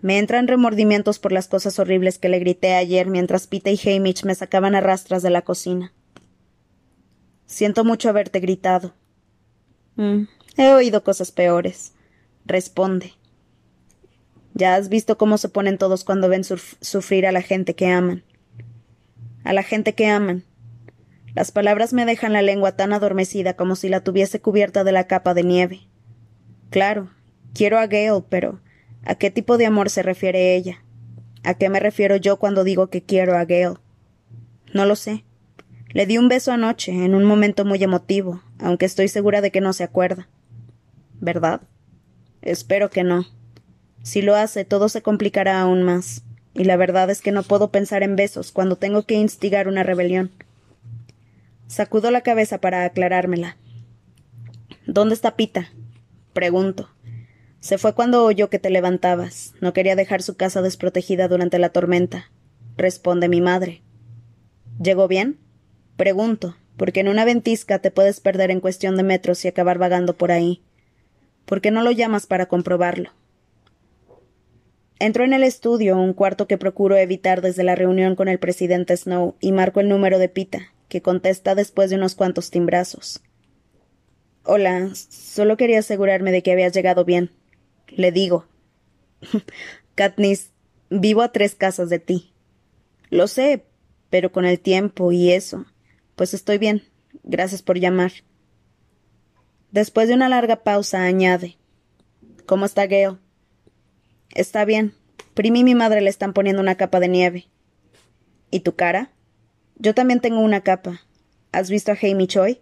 me 0.03 0.19
entran 0.19 0.47
remordimientos 0.47 1.17
por 1.17 1.31
las 1.31 1.47
cosas 1.47 1.79
horribles 1.79 2.19
que 2.19 2.29
le 2.29 2.37
grité 2.37 2.75
ayer 2.75 3.07
mientras 3.07 3.47
Pita 3.47 3.71
y 3.71 3.79
Hamish 3.83 4.23
me 4.23 4.35
sacaban 4.35 4.75
a 4.75 4.81
rastras 4.81 5.23
de 5.23 5.31
la 5.31 5.41
cocina. 5.41 5.93
Siento 7.47 7.83
mucho 7.83 8.07
haberte 8.07 8.39
gritado. 8.39 8.93
Mm, 9.95 10.25
he 10.55 10.73
oído 10.73 11.03
cosas 11.03 11.31
peores. 11.31 11.93
Responde. 12.45 13.13
Ya 14.53 14.75
has 14.75 14.89
visto 14.89 15.17
cómo 15.17 15.39
se 15.39 15.49
ponen 15.49 15.79
todos 15.79 16.03
cuando 16.03 16.29
ven 16.29 16.43
sufrir 16.43 17.25
a 17.25 17.31
la 17.31 17.41
gente 17.41 17.73
que 17.73 17.87
aman. 17.87 18.23
A 19.43 19.53
la 19.53 19.63
gente 19.63 19.95
que 19.95 20.05
aman. 20.05 20.43
Las 21.35 21.51
palabras 21.51 21.93
me 21.93 22.05
dejan 22.05 22.33
la 22.33 22.41
lengua 22.41 22.73
tan 22.73 22.93
adormecida 22.93 23.55
como 23.55 23.75
si 23.75 23.89
la 23.89 24.01
tuviese 24.01 24.39
cubierta 24.39 24.83
de 24.83 24.91
la 24.91 25.07
capa 25.07 25.33
de 25.33 25.43
nieve. 25.43 25.81
Claro, 26.69 27.09
quiero 27.53 27.79
a 27.79 27.87
Gale, 27.87 28.23
pero 28.29 28.59
¿A 29.05 29.15
qué 29.15 29.31
tipo 29.31 29.57
de 29.57 29.65
amor 29.65 29.89
se 29.89 30.01
refiere 30.01 30.55
ella? 30.55 30.81
¿A 31.43 31.55
qué 31.55 31.67
me 31.67 31.81
refiero 31.81 32.15
yo 32.15 32.37
cuando 32.37 32.63
digo 32.63 32.87
que 32.87 33.03
quiero 33.03 33.37
a 33.37 33.43
Gale? 33.43 33.75
No 34.73 34.85
lo 34.85 34.95
sé. 34.95 35.25
Le 35.89 36.05
di 36.05 36.17
un 36.17 36.29
beso 36.29 36.53
anoche, 36.53 36.91
en 36.91 37.13
un 37.13 37.25
momento 37.25 37.65
muy 37.65 37.83
emotivo, 37.83 38.41
aunque 38.59 38.85
estoy 38.85 39.09
segura 39.09 39.41
de 39.41 39.51
que 39.51 39.59
no 39.59 39.73
se 39.73 39.83
acuerda. 39.83 40.29
¿Verdad? 41.19 41.61
Espero 42.41 42.89
que 42.89 43.03
no. 43.03 43.25
Si 44.03 44.21
lo 44.21 44.35
hace, 44.35 44.63
todo 44.63 44.87
se 44.87 45.01
complicará 45.01 45.61
aún 45.61 45.83
más. 45.83 46.23
y 46.55 46.65
la 46.65 46.77
verdad 46.77 47.09
es 47.09 47.21
que 47.21 47.31
no 47.31 47.41
puedo 47.41 47.71
pensar 47.71 48.03
en 48.03 48.15
besos 48.15 48.51
cuando 48.51 48.75
tengo 48.75 49.03
que 49.03 49.15
instigar 49.15 49.67
una 49.67 49.83
rebelión. 49.83 50.31
Sacudo 51.73 52.11
la 52.11 52.21
cabeza 52.21 52.59
para 52.59 52.85
aclarármela. 52.85 53.57
¿Dónde 54.85 55.15
está 55.15 55.35
Pita? 55.35 55.73
Pregunto. 56.31 56.91
Se 57.61 57.79
fue 57.79 57.95
cuando 57.95 58.23
oyó 58.25 58.47
que 58.51 58.59
te 58.59 58.69
levantabas. 58.69 59.55
No 59.59 59.73
quería 59.73 59.95
dejar 59.95 60.21
su 60.21 60.37
casa 60.37 60.61
desprotegida 60.61 61.27
durante 61.27 61.57
la 61.57 61.69
tormenta. 61.69 62.29
Responde 62.77 63.27
mi 63.27 63.41
madre. 63.41 63.81
¿Llegó 64.79 65.07
bien? 65.07 65.39
Pregunto, 65.97 66.55
porque 66.77 66.99
en 66.99 67.07
una 67.07 67.25
ventisca 67.25 67.79
te 67.79 67.89
puedes 67.89 68.19
perder 68.19 68.51
en 68.51 68.59
cuestión 68.59 68.95
de 68.95 69.01
metros 69.01 69.43
y 69.43 69.47
acabar 69.47 69.79
vagando 69.79 70.15
por 70.15 70.31
ahí. 70.31 70.61
¿Por 71.45 71.59
qué 71.59 71.71
no 71.71 71.81
lo 71.81 71.89
llamas 71.89 72.27
para 72.27 72.45
comprobarlo? 72.45 73.09
Entro 75.03 75.25
en 75.25 75.33
el 75.33 75.43
estudio, 75.43 75.97
un 75.97 76.13
cuarto 76.13 76.47
que 76.47 76.57
procuro 76.57 76.95
evitar 76.95 77.41
desde 77.41 77.65
la 77.65 77.75
reunión 77.75 78.15
con 78.15 78.29
el 78.29 78.39
presidente 78.39 78.95
Snow, 78.95 79.35
y 79.41 79.51
marco 79.51 79.81
el 79.81 79.89
número 79.89 80.17
de 80.17 80.29
Pita, 80.29 80.71
que 80.87 81.01
contesta 81.01 81.55
después 81.55 81.89
de 81.89 81.97
unos 81.97 82.15
cuantos 82.15 82.51
timbrazos. 82.51 83.21
Hola, 84.45 84.91
solo 84.93 85.57
quería 85.57 85.79
asegurarme 85.79 86.31
de 86.31 86.41
que 86.41 86.53
habías 86.53 86.71
llegado 86.71 87.03
bien. 87.03 87.31
Le 87.89 88.13
digo. 88.13 88.45
Katniss, 89.95 90.51
vivo 90.89 91.21
a 91.21 91.33
tres 91.33 91.53
casas 91.53 91.89
de 91.89 91.99
ti. 91.99 92.31
Lo 93.09 93.27
sé, 93.27 93.65
pero 94.09 94.31
con 94.31 94.45
el 94.45 94.61
tiempo 94.61 95.11
y 95.11 95.33
eso. 95.33 95.65
Pues 96.15 96.33
estoy 96.33 96.59
bien. 96.59 96.81
Gracias 97.23 97.61
por 97.61 97.77
llamar. 97.77 98.13
Después 99.69 100.07
de 100.07 100.13
una 100.13 100.29
larga 100.29 100.63
pausa, 100.63 101.03
añade. 101.03 101.57
¿Cómo 102.45 102.63
está 102.65 102.87
Gale? 102.87 103.17
Está 104.33 104.65
bien. 104.65 104.93
Primi 105.35 105.59
y 105.59 105.63
mi 105.63 105.75
madre 105.75 106.01
le 106.01 106.09
están 106.09 106.33
poniendo 106.33 106.61
una 106.61 106.75
capa 106.75 106.99
de 106.99 107.07
nieve. 107.07 107.47
¿Y 108.49 108.61
tu 108.61 108.75
cara? 108.75 109.11
Yo 109.75 109.93
también 109.93 110.21
tengo 110.21 110.39
una 110.39 110.61
capa. 110.61 111.01
¿Has 111.51 111.69
visto 111.69 111.91
a 111.91 111.97
Hamish 112.01 112.37
hoy? 112.37 112.61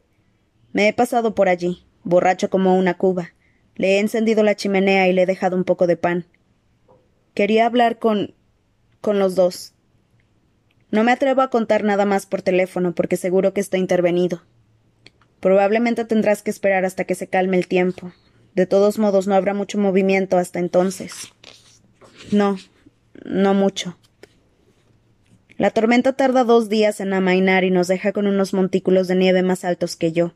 Me 0.73 0.87
he 0.87 0.93
pasado 0.93 1.33
por 1.33 1.47
allí, 1.47 1.85
borracho 2.03 2.49
como 2.49 2.77
una 2.77 2.97
cuba. 2.97 3.33
Le 3.75 3.95
he 3.95 3.99
encendido 3.99 4.43
la 4.43 4.55
chimenea 4.55 5.07
y 5.07 5.13
le 5.13 5.23
he 5.23 5.25
dejado 5.25 5.55
un 5.55 5.63
poco 5.63 5.87
de 5.87 5.95
pan. 5.95 6.25
Quería 7.33 7.65
hablar 7.65 7.99
con. 7.99 8.35
con 8.99 9.17
los 9.17 9.35
dos. 9.35 9.73
No 10.91 11.05
me 11.05 11.13
atrevo 11.13 11.41
a 11.41 11.49
contar 11.49 11.85
nada 11.85 12.03
más 12.03 12.25
por 12.25 12.41
teléfono 12.41 12.93
porque 12.93 13.15
seguro 13.15 13.53
que 13.53 13.61
está 13.61 13.77
intervenido. 13.77 14.43
Probablemente 15.39 16.03
tendrás 16.03 16.43
que 16.43 16.51
esperar 16.51 16.83
hasta 16.83 17.05
que 17.05 17.15
se 17.15 17.27
calme 17.27 17.57
el 17.57 17.67
tiempo. 17.67 18.11
De 18.55 18.65
todos 18.65 18.99
modos, 18.99 19.27
no 19.27 19.35
habrá 19.35 19.53
mucho 19.53 19.77
movimiento 19.77 20.37
hasta 20.37 20.59
entonces. 20.59 21.31
No, 22.31 22.57
no 23.25 23.53
mucho. 23.53 23.97
La 25.57 25.69
tormenta 25.69 26.13
tarda 26.13 26.43
dos 26.43 26.69
días 26.69 26.99
en 27.01 27.13
amainar 27.13 27.63
y 27.63 27.71
nos 27.71 27.87
deja 27.87 28.13
con 28.13 28.27
unos 28.27 28.53
montículos 28.53 29.07
de 29.07 29.15
nieve 29.15 29.43
más 29.43 29.63
altos 29.63 29.95
que 29.95 30.11
yo. 30.11 30.33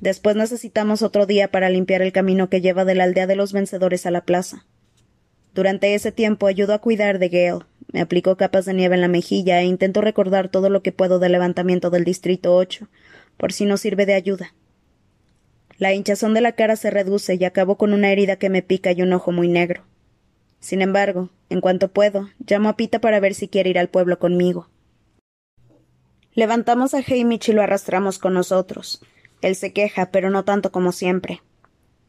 Después 0.00 0.36
necesitamos 0.36 1.02
otro 1.02 1.26
día 1.26 1.50
para 1.50 1.70
limpiar 1.70 2.02
el 2.02 2.12
camino 2.12 2.48
que 2.48 2.60
lleva 2.60 2.84
de 2.84 2.94
la 2.94 3.04
aldea 3.04 3.26
de 3.26 3.36
los 3.36 3.52
vencedores 3.52 4.06
a 4.06 4.10
la 4.10 4.24
plaza. 4.24 4.66
Durante 5.54 5.94
ese 5.94 6.12
tiempo 6.12 6.46
ayudo 6.46 6.74
a 6.74 6.80
cuidar 6.80 7.18
de 7.18 7.28
Gale, 7.28 7.64
me 7.92 8.02
aplico 8.02 8.36
capas 8.36 8.66
de 8.66 8.74
nieve 8.74 8.94
en 8.94 9.00
la 9.00 9.08
mejilla 9.08 9.60
e 9.60 9.64
intento 9.64 10.02
recordar 10.02 10.48
todo 10.48 10.68
lo 10.68 10.82
que 10.82 10.92
puedo 10.92 11.18
del 11.18 11.32
levantamiento 11.32 11.88
del 11.88 12.04
Distrito 12.04 12.54
8, 12.54 12.88
por 13.38 13.52
si 13.52 13.64
no 13.64 13.78
sirve 13.78 14.04
de 14.06 14.14
ayuda. 14.14 14.54
La 15.78 15.94
hinchazón 15.94 16.34
de 16.34 16.40
la 16.40 16.52
cara 16.52 16.76
se 16.76 16.90
reduce 16.90 17.34
y 17.34 17.44
acabo 17.44 17.76
con 17.76 17.92
una 17.94 18.12
herida 18.12 18.36
que 18.36 18.50
me 18.50 18.62
pica 18.62 18.92
y 18.92 19.02
un 19.02 19.12
ojo 19.12 19.32
muy 19.32 19.48
negro. 19.48 19.82
Sin 20.66 20.82
embargo, 20.82 21.30
en 21.48 21.60
cuanto 21.60 21.92
puedo, 21.92 22.28
llamo 22.44 22.68
a 22.68 22.76
Pita 22.76 23.00
para 23.00 23.20
ver 23.20 23.34
si 23.34 23.46
quiere 23.46 23.70
ir 23.70 23.78
al 23.78 23.88
pueblo 23.88 24.18
conmigo. 24.18 24.68
Levantamos 26.34 26.92
a 26.92 27.04
Hamish 27.06 27.50
y 27.50 27.52
lo 27.52 27.62
arrastramos 27.62 28.18
con 28.18 28.34
nosotros. 28.34 29.00
Él 29.42 29.54
se 29.54 29.72
queja, 29.72 30.10
pero 30.10 30.28
no 30.28 30.44
tanto 30.44 30.72
como 30.72 30.90
siempre. 30.90 31.40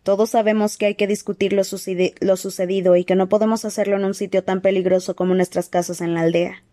Todos 0.02 0.32
sabemos 0.32 0.78
que 0.78 0.88
hay 0.88 0.96
que 0.96 1.06
discutir 1.06 1.54
lo, 1.54 1.62
lo, 1.62 2.36
sucedido 2.36 2.96
y 2.96 3.06
que 3.06 3.14
no 3.14 3.30
podemos 3.30 3.64
hacerlo 3.64 3.96
en 3.96 4.06
un 4.06 4.16
sitio 4.16 4.44
tan 4.44 4.62
peligroso 4.62 5.16
como 5.16 5.36
nuestras 5.36 5.70
casas 5.70 6.02
en 6.02 6.16
la 6.16 6.22
aldea. 6.22 6.64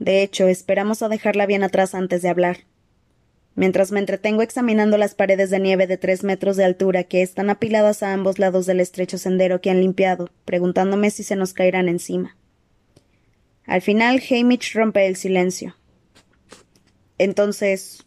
De 0.00 0.24
hecho, 0.24 0.48
esperamos 0.48 1.02
a 1.02 1.08
dejarla 1.08 1.46
bien 1.46 1.62
atrás 1.62 1.94
antes 1.94 2.20
de 2.22 2.30
hablar. 2.30 2.56
Mientras 3.56 3.90
me 3.90 4.00
entretengo 4.00 4.42
examinando 4.42 4.98
las 4.98 5.14
paredes 5.14 5.48
de 5.48 5.58
nieve 5.58 5.86
de 5.86 5.96
tres 5.96 6.22
metros 6.22 6.58
de 6.58 6.64
altura 6.64 7.04
que 7.04 7.22
están 7.22 7.48
apiladas 7.48 8.02
a 8.02 8.12
ambos 8.12 8.38
lados 8.38 8.66
del 8.66 8.80
estrecho 8.80 9.16
sendero 9.16 9.62
que 9.62 9.70
han 9.70 9.80
limpiado, 9.80 10.28
preguntándome 10.44 11.10
si 11.10 11.22
se 11.22 11.36
nos 11.36 11.54
caerán 11.54 11.88
encima. 11.88 12.36
Al 13.64 13.80
final, 13.80 14.22
Hamish 14.30 14.74
rompe 14.74 15.06
el 15.06 15.16
silencio. 15.16 15.74
Entonces, 17.16 18.04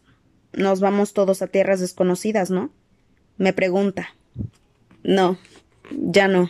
nos 0.52 0.78
vamos 0.78 1.14
todos 1.14 1.42
a 1.42 1.48
tierras 1.48 1.80
desconocidas, 1.80 2.50
¿no? 2.50 2.70
Me 3.36 3.52
pregunta. 3.52 4.14
No, 5.02 5.36
ya 5.90 6.28
no. 6.28 6.48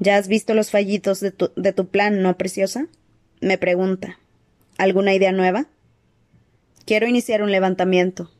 ¿Ya 0.00 0.16
has 0.16 0.26
visto 0.26 0.52
los 0.54 0.72
fallitos 0.72 1.20
de 1.20 1.30
tu, 1.30 1.52
de 1.54 1.72
tu 1.72 1.86
plan, 1.86 2.22
no, 2.22 2.36
preciosa? 2.36 2.88
Me 3.40 3.56
pregunta. 3.56 4.18
¿Alguna 4.78 5.14
idea 5.14 5.30
nueva? 5.30 5.68
Quiero 6.86 7.06
iniciar 7.06 7.42
un 7.42 7.50
levantamiento. 7.50 8.30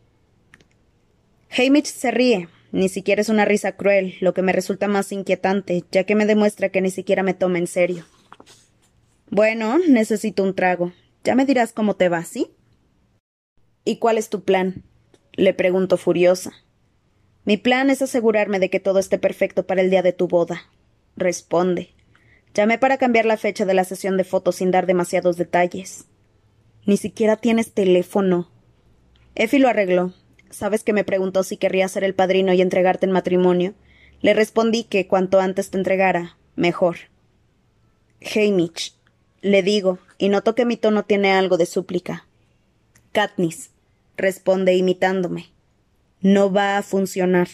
Hamish 1.57 1.87
se 1.87 2.11
ríe. 2.11 2.49
Ni 2.73 2.89
siquiera 2.89 3.23
es 3.23 3.29
una 3.29 3.45
risa 3.45 3.77
cruel, 3.77 4.17
lo 4.21 4.35
que 4.35 4.43
me 4.43 4.53
resulta 4.53 4.89
más 4.89 5.13
inquietante, 5.13 5.85
ya 5.93 6.05
que 6.05 6.17
me 6.17 6.27
demuestra 6.27 6.71
que 6.71 6.81
ni 6.81 6.91
siquiera 6.91 7.23
me 7.23 7.33
toma 7.33 7.59
en 7.59 7.69
serio. 7.69 8.05
Bueno, 9.31 9.79
necesito 9.89 10.43
un 10.43 10.55
trago. 10.55 10.93
Ya 11.23 11.37
me 11.37 11.47
dirás 11.47 11.73
cómo 11.73 11.95
te 11.95 12.09
va, 12.09 12.25
¿sí? 12.25 12.51
¿Y 13.85 13.99
cuál 13.99 14.19
es 14.19 14.29
tu 14.29 14.43
plan? 14.43 14.83
le 15.37 15.55
pregunto 15.55 15.97
furiosa. 15.97 16.53
Mi 17.45 17.57
plan 17.57 17.91
es 17.91 18.03
asegurarme 18.03 18.59
de 18.59 18.71
que 18.71 18.81
todo 18.81 18.99
esté 18.99 19.19
perfecto 19.19 19.67
para 19.67 19.81
el 19.81 19.91
día 19.91 20.03
de 20.03 20.13
tu 20.13 20.29
boda. 20.29 20.63
Responde. 21.17 21.91
Llamé 22.55 22.79
para 22.79 22.99
cambiar 22.99 23.27
la 23.27 23.37
fecha 23.37 23.65
de 23.65 23.75
la 23.75 23.85
sesión 23.85 24.17
de 24.17 24.25
fotos 24.25 24.57
sin 24.57 24.71
dar 24.71 24.87
demasiados 24.87 25.37
detalles. 25.37 26.07
Ni 26.87 26.97
siquiera 26.97 27.37
tienes 27.37 27.73
teléfono. 27.73 28.51
Effie 29.35 29.59
lo 29.59 29.69
arregló. 29.69 30.13
Sabes 30.51 30.85
que 30.85 30.93
me 30.93 31.05
preguntó 31.05 31.43
si 31.43 31.57
querría 31.57 31.89
ser 31.89 32.05
el 32.05 32.15
padrino 32.15 32.53
y 32.53 32.61
entregarte 32.61 33.07
en 33.07 33.13
matrimonio. 33.13 33.75
Le 34.21 34.35
respondí 34.35 34.85
que 34.85 35.07
cuanto 35.07 35.41
antes 35.41 35.71
te 35.71 35.79
entregara, 35.79 36.37
mejor. 36.57 36.97
Hamish, 38.35 38.95
le 39.41 39.63
digo, 39.63 39.99
y 40.19 40.29
noto 40.29 40.55
que 40.55 40.65
mi 40.65 40.77
tono 40.77 41.05
tiene 41.05 41.33
algo 41.33 41.57
de 41.57 41.67
súplica. 41.67 42.27
Katniss, 43.13 43.71
responde 44.17 44.75
imitándome. 44.75 45.51
No 46.21 46.53
va 46.53 46.79
a 46.79 46.83
funcionar. 46.83 47.49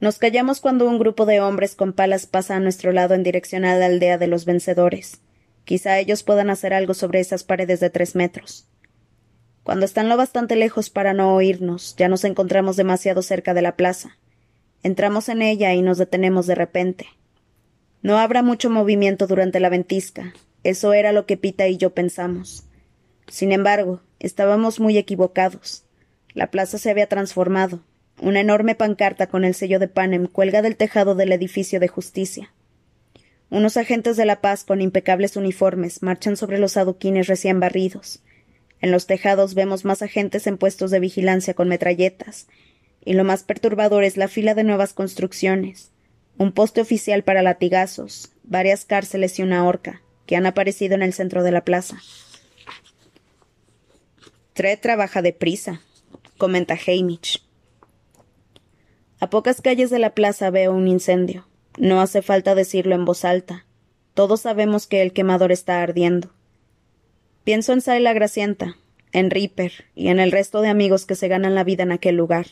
Nos 0.00 0.18
callamos 0.18 0.60
cuando 0.60 0.88
un 0.88 0.98
grupo 0.98 1.26
de 1.26 1.40
hombres 1.40 1.74
con 1.74 1.92
palas 1.92 2.26
pasa 2.26 2.56
a 2.56 2.60
nuestro 2.60 2.92
lado 2.92 3.14
en 3.14 3.22
dirección 3.22 3.64
a 3.64 3.76
la 3.76 3.86
aldea 3.86 4.18
de 4.18 4.26
los 4.26 4.44
vencedores. 4.44 5.20
Quizá 5.64 5.98
ellos 5.98 6.22
puedan 6.22 6.50
hacer 6.50 6.74
algo 6.74 6.94
sobre 6.94 7.20
esas 7.20 7.44
paredes 7.44 7.80
de 7.80 7.90
tres 7.90 8.14
metros. 8.14 8.68
Cuando 9.62 9.84
están 9.84 10.08
lo 10.08 10.16
bastante 10.16 10.56
lejos 10.56 10.90
para 10.90 11.14
no 11.14 11.34
oírnos, 11.34 11.94
ya 11.96 12.08
nos 12.08 12.24
encontramos 12.24 12.76
demasiado 12.76 13.22
cerca 13.22 13.54
de 13.54 13.62
la 13.62 13.76
plaza. 13.76 14.18
Entramos 14.82 15.28
en 15.28 15.42
ella 15.42 15.72
y 15.74 15.82
nos 15.82 15.98
detenemos 15.98 16.46
de 16.46 16.56
repente. 16.56 17.06
No 18.02 18.18
habrá 18.18 18.42
mucho 18.42 18.68
movimiento 18.70 19.28
durante 19.28 19.60
la 19.60 19.68
ventisca. 19.68 20.34
Eso 20.64 20.92
era 20.92 21.12
lo 21.12 21.26
que 21.26 21.36
Pita 21.36 21.68
y 21.68 21.76
yo 21.76 21.90
pensamos. 21.90 22.64
Sin 23.28 23.52
embargo, 23.52 24.00
estábamos 24.18 24.80
muy 24.80 24.98
equivocados. 24.98 25.84
La 26.34 26.50
plaza 26.50 26.78
se 26.78 26.90
había 26.90 27.06
transformado. 27.06 27.80
Una 28.20 28.40
enorme 28.40 28.74
pancarta 28.74 29.28
con 29.28 29.44
el 29.44 29.54
sello 29.54 29.78
de 29.78 29.88
Panem 29.88 30.26
cuelga 30.26 30.62
del 30.62 30.76
tejado 30.76 31.14
del 31.14 31.30
edificio 31.30 31.78
de 31.78 31.88
justicia. 31.88 32.52
Unos 33.52 33.76
agentes 33.76 34.16
de 34.16 34.24
la 34.24 34.40
paz 34.40 34.64
con 34.64 34.80
impecables 34.80 35.36
uniformes 35.36 36.02
marchan 36.02 36.38
sobre 36.38 36.58
los 36.58 36.78
adoquines 36.78 37.26
recién 37.26 37.60
barridos. 37.60 38.20
En 38.80 38.90
los 38.90 39.06
tejados 39.06 39.54
vemos 39.54 39.84
más 39.84 40.00
agentes 40.00 40.46
en 40.46 40.56
puestos 40.56 40.90
de 40.90 41.00
vigilancia 41.00 41.52
con 41.52 41.68
metralletas. 41.68 42.46
Y 43.04 43.12
lo 43.12 43.24
más 43.24 43.42
perturbador 43.42 44.04
es 44.04 44.16
la 44.16 44.28
fila 44.28 44.54
de 44.54 44.64
nuevas 44.64 44.94
construcciones. 44.94 45.90
Un 46.38 46.52
poste 46.52 46.80
oficial 46.80 47.24
para 47.24 47.42
latigazos, 47.42 48.32
varias 48.42 48.86
cárceles 48.86 49.38
y 49.38 49.42
una 49.42 49.66
horca, 49.66 50.00
que 50.24 50.36
han 50.36 50.46
aparecido 50.46 50.94
en 50.94 51.02
el 51.02 51.12
centro 51.12 51.42
de 51.42 51.52
la 51.52 51.62
plaza. 51.62 51.98
Tre 54.54 54.78
trabaja 54.78 55.20
deprisa, 55.20 55.82
comenta 56.38 56.78
Hamish. 56.86 57.44
A 59.20 59.28
pocas 59.28 59.60
calles 59.60 59.90
de 59.90 59.98
la 59.98 60.14
plaza 60.14 60.48
veo 60.48 60.72
un 60.72 60.88
incendio. 60.88 61.51
No 61.78 62.00
hace 62.00 62.22
falta 62.22 62.54
decirlo 62.54 62.94
en 62.94 63.04
voz 63.04 63.24
alta. 63.24 63.66
Todos 64.14 64.42
sabemos 64.42 64.86
que 64.86 65.02
el 65.02 65.12
quemador 65.12 65.52
está 65.52 65.82
ardiendo. 65.82 66.30
Pienso 67.44 67.72
en 67.72 67.80
Sayla 67.80 68.12
Gracienta, 68.12 68.76
en 69.12 69.30
Reaper 69.30 69.86
y 69.94 70.08
en 70.08 70.20
el 70.20 70.32
resto 70.32 70.60
de 70.60 70.68
amigos 70.68 71.06
que 71.06 71.14
se 71.14 71.28
ganan 71.28 71.54
la 71.54 71.64
vida 71.64 71.82
en 71.82 71.92
aquel 71.92 72.16
lugar. 72.16 72.46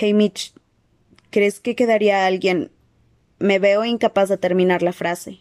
Hamish, 0.00 0.54
¿crees 1.30 1.60
que 1.60 1.76
quedaría 1.76 2.26
alguien 2.26 2.70
Me 3.38 3.58
veo 3.58 3.84
incapaz 3.84 4.28
de 4.28 4.38
terminar 4.38 4.82
la 4.82 4.92
frase. 4.92 5.40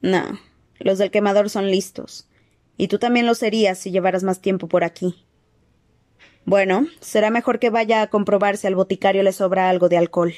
No, 0.00 0.40
los 0.78 0.98
del 0.98 1.10
quemador 1.10 1.48
son 1.48 1.70
listos. 1.70 2.28
Y 2.76 2.88
tú 2.88 2.98
también 2.98 3.26
lo 3.26 3.34
serías 3.34 3.78
si 3.78 3.90
llevaras 3.90 4.24
más 4.24 4.40
tiempo 4.40 4.66
por 4.66 4.82
aquí. 4.82 5.24
Bueno, 6.44 6.88
será 7.00 7.30
mejor 7.30 7.60
que 7.60 7.70
vaya 7.70 8.02
a 8.02 8.08
comprobar 8.08 8.56
si 8.56 8.66
al 8.66 8.74
boticario 8.74 9.22
le 9.22 9.32
sobra 9.32 9.68
algo 9.68 9.88
de 9.88 9.98
alcohol. 9.98 10.34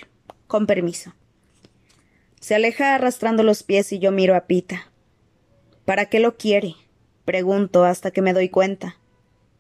Con 0.54 0.68
permiso. 0.68 1.12
Se 2.38 2.54
aleja 2.54 2.94
arrastrando 2.94 3.42
los 3.42 3.64
pies 3.64 3.92
y 3.92 3.98
yo 3.98 4.12
miro 4.12 4.36
a 4.36 4.46
Pita. 4.46 4.86
¿Para 5.84 6.06
qué 6.06 6.20
lo 6.20 6.36
quiere? 6.36 6.76
Pregunto 7.24 7.82
hasta 7.82 8.12
que 8.12 8.22
me 8.22 8.32
doy 8.32 8.50
cuenta. 8.50 8.96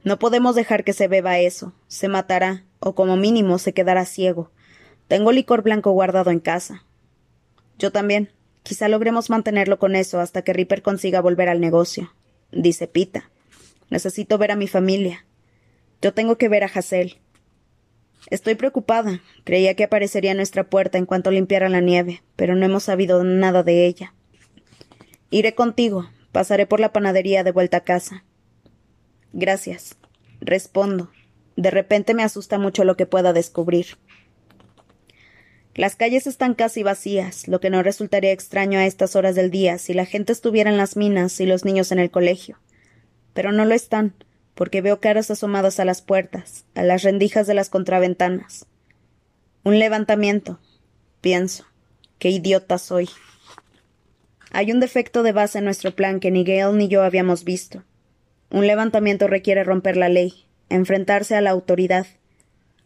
No 0.04 0.20
podemos 0.20 0.54
dejar 0.54 0.84
que 0.84 0.92
se 0.92 1.08
beba 1.08 1.40
eso. 1.40 1.72
Se 1.88 2.06
matará, 2.06 2.62
o 2.78 2.94
como 2.94 3.16
mínimo 3.16 3.58
se 3.58 3.74
quedará 3.74 4.04
ciego. 4.04 4.52
Tengo 5.08 5.32
licor 5.32 5.62
blanco 5.62 5.90
guardado 5.90 6.30
en 6.30 6.38
casa. 6.38 6.84
Yo 7.76 7.90
también. 7.90 8.30
Quizá 8.62 8.86
logremos 8.86 9.30
mantenerlo 9.30 9.80
con 9.80 9.96
eso 9.96 10.20
hasta 10.20 10.42
que 10.42 10.52
Ripper 10.52 10.82
consiga 10.82 11.20
volver 11.20 11.48
al 11.48 11.60
negocio, 11.60 12.14
dice 12.52 12.86
Pita. 12.86 13.32
Necesito 13.90 14.38
ver 14.38 14.52
a 14.52 14.56
mi 14.56 14.68
familia. 14.68 15.26
Yo 16.00 16.14
tengo 16.14 16.38
que 16.38 16.48
ver 16.48 16.62
a 16.62 16.70
Hazel. 16.72 17.18
Estoy 18.30 18.54
preocupada. 18.54 19.20
Creía 19.44 19.74
que 19.74 19.84
aparecería 19.84 20.34
nuestra 20.34 20.64
puerta 20.64 20.98
en 20.98 21.06
cuanto 21.06 21.30
limpiara 21.30 21.68
la 21.68 21.80
nieve, 21.80 22.22
pero 22.36 22.54
no 22.54 22.64
hemos 22.64 22.84
sabido 22.84 23.22
nada 23.22 23.62
de 23.62 23.86
ella. 23.86 24.14
Iré 25.30 25.54
contigo. 25.54 26.08
Pasaré 26.32 26.66
por 26.66 26.80
la 26.80 26.92
panadería 26.92 27.44
de 27.44 27.52
vuelta 27.52 27.78
a 27.78 27.84
casa. 27.84 28.24
Gracias. 29.32 29.96
Respondo. 30.40 31.10
De 31.56 31.70
repente 31.70 32.14
me 32.14 32.24
asusta 32.24 32.58
mucho 32.58 32.84
lo 32.84 32.96
que 32.96 33.06
pueda 33.06 33.32
descubrir. 33.32 33.98
Las 35.74 35.96
calles 35.96 36.26
están 36.26 36.54
casi 36.54 36.82
vacías, 36.82 37.48
lo 37.48 37.60
que 37.60 37.70
no 37.70 37.82
resultaría 37.82 38.32
extraño 38.32 38.78
a 38.78 38.86
estas 38.86 39.16
horas 39.16 39.34
del 39.34 39.50
día 39.50 39.78
si 39.78 39.92
la 39.92 40.06
gente 40.06 40.32
estuviera 40.32 40.70
en 40.70 40.76
las 40.76 40.96
minas 40.96 41.38
y 41.40 41.46
los 41.46 41.64
niños 41.64 41.92
en 41.92 41.98
el 41.98 42.10
colegio. 42.10 42.58
Pero 43.32 43.50
no 43.50 43.64
lo 43.64 43.74
están 43.74 44.14
porque 44.54 44.80
veo 44.80 45.00
caras 45.00 45.30
asomadas 45.30 45.80
a 45.80 45.84
las 45.84 46.02
puertas, 46.02 46.64
a 46.74 46.82
las 46.82 47.02
rendijas 47.02 47.46
de 47.46 47.54
las 47.54 47.70
contraventanas. 47.70 48.66
Un 49.64 49.78
levantamiento, 49.78 50.60
pienso. 51.20 51.64
Qué 52.18 52.30
idiota 52.30 52.78
soy. 52.78 53.08
Hay 54.50 54.70
un 54.70 54.78
defecto 54.78 55.22
de 55.22 55.32
base 55.32 55.58
en 55.58 55.64
nuestro 55.64 55.96
plan 55.96 56.20
que 56.20 56.30
ni 56.30 56.44
Gale 56.44 56.76
ni 56.76 56.88
yo 56.88 57.02
habíamos 57.02 57.44
visto. 57.44 57.82
Un 58.50 58.66
levantamiento 58.66 59.26
requiere 59.26 59.64
romper 59.64 59.96
la 59.96 60.08
ley, 60.08 60.46
enfrentarse 60.68 61.34
a 61.34 61.40
la 61.40 61.50
autoridad. 61.50 62.06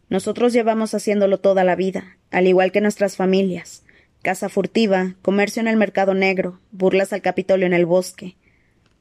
Nosotros 0.09 0.55
llevamos 0.55 0.95
haciéndolo 0.95 1.41
toda 1.41 1.65
la 1.65 1.77
vida, 1.77 2.17
al 2.31 2.47
igual 2.47 2.73
que 2.73 2.81
nuestras 2.81 3.17
familias. 3.17 3.85
Casa 4.23 4.49
furtiva, 4.49 5.15
comercio 5.21 5.61
en 5.61 5.69
el 5.69 5.77
mercado 5.77 6.15
negro, 6.15 6.59
burlas 6.73 7.13
al 7.13 7.21
Capitolio 7.21 7.67
en 7.67 7.75
el 7.75 7.85
bosque. 7.85 8.37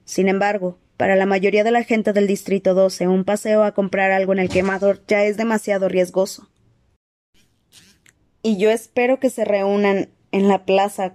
Sin 0.04 0.28
embargo, 0.28 0.78
para 0.98 1.16
la 1.16 1.28
mayoría 1.28 1.64
de 1.64 1.72
la 1.72 1.84
gente 1.84 2.12
del 2.12 2.26
Distrito 2.26 2.74
12, 2.74 3.08
un 3.08 3.24
paseo 3.24 3.64
a 3.64 3.74
comprar 3.74 4.12
algo 4.12 4.34
en 4.34 4.40
el 4.40 4.50
quemador 4.50 5.02
ya 5.08 5.24
es 5.24 5.38
demasiado 5.38 5.88
riesgoso. 5.88 6.50
Y 8.42 8.58
yo 8.58 8.72
espero 8.72 9.20
que 9.20 9.30
se 9.30 9.46
reúnan 9.46 10.10
en 10.32 10.48
la 10.48 10.66
plaza 10.66 11.14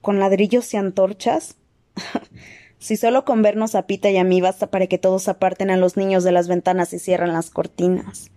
con 0.00 0.20
ladrillos 0.20 0.72
y 0.72 0.76
antorchas. 0.76 1.56
si 2.78 2.96
solo 2.96 3.24
con 3.24 3.42
vernos 3.42 3.74
a 3.74 3.86
Pita 3.86 4.08
y 4.10 4.18
a 4.18 4.24
mí 4.24 4.40
basta 4.40 4.68
para 4.68 4.86
que 4.86 4.98
todos 4.98 5.28
aparten 5.28 5.70
a 5.70 5.76
los 5.76 5.96
niños 5.96 6.22
de 6.22 6.32
las 6.32 6.46
ventanas 6.46 6.92
y 6.92 7.00
cierren 7.00 7.32
las 7.32 7.50
cortinas. 7.50 8.30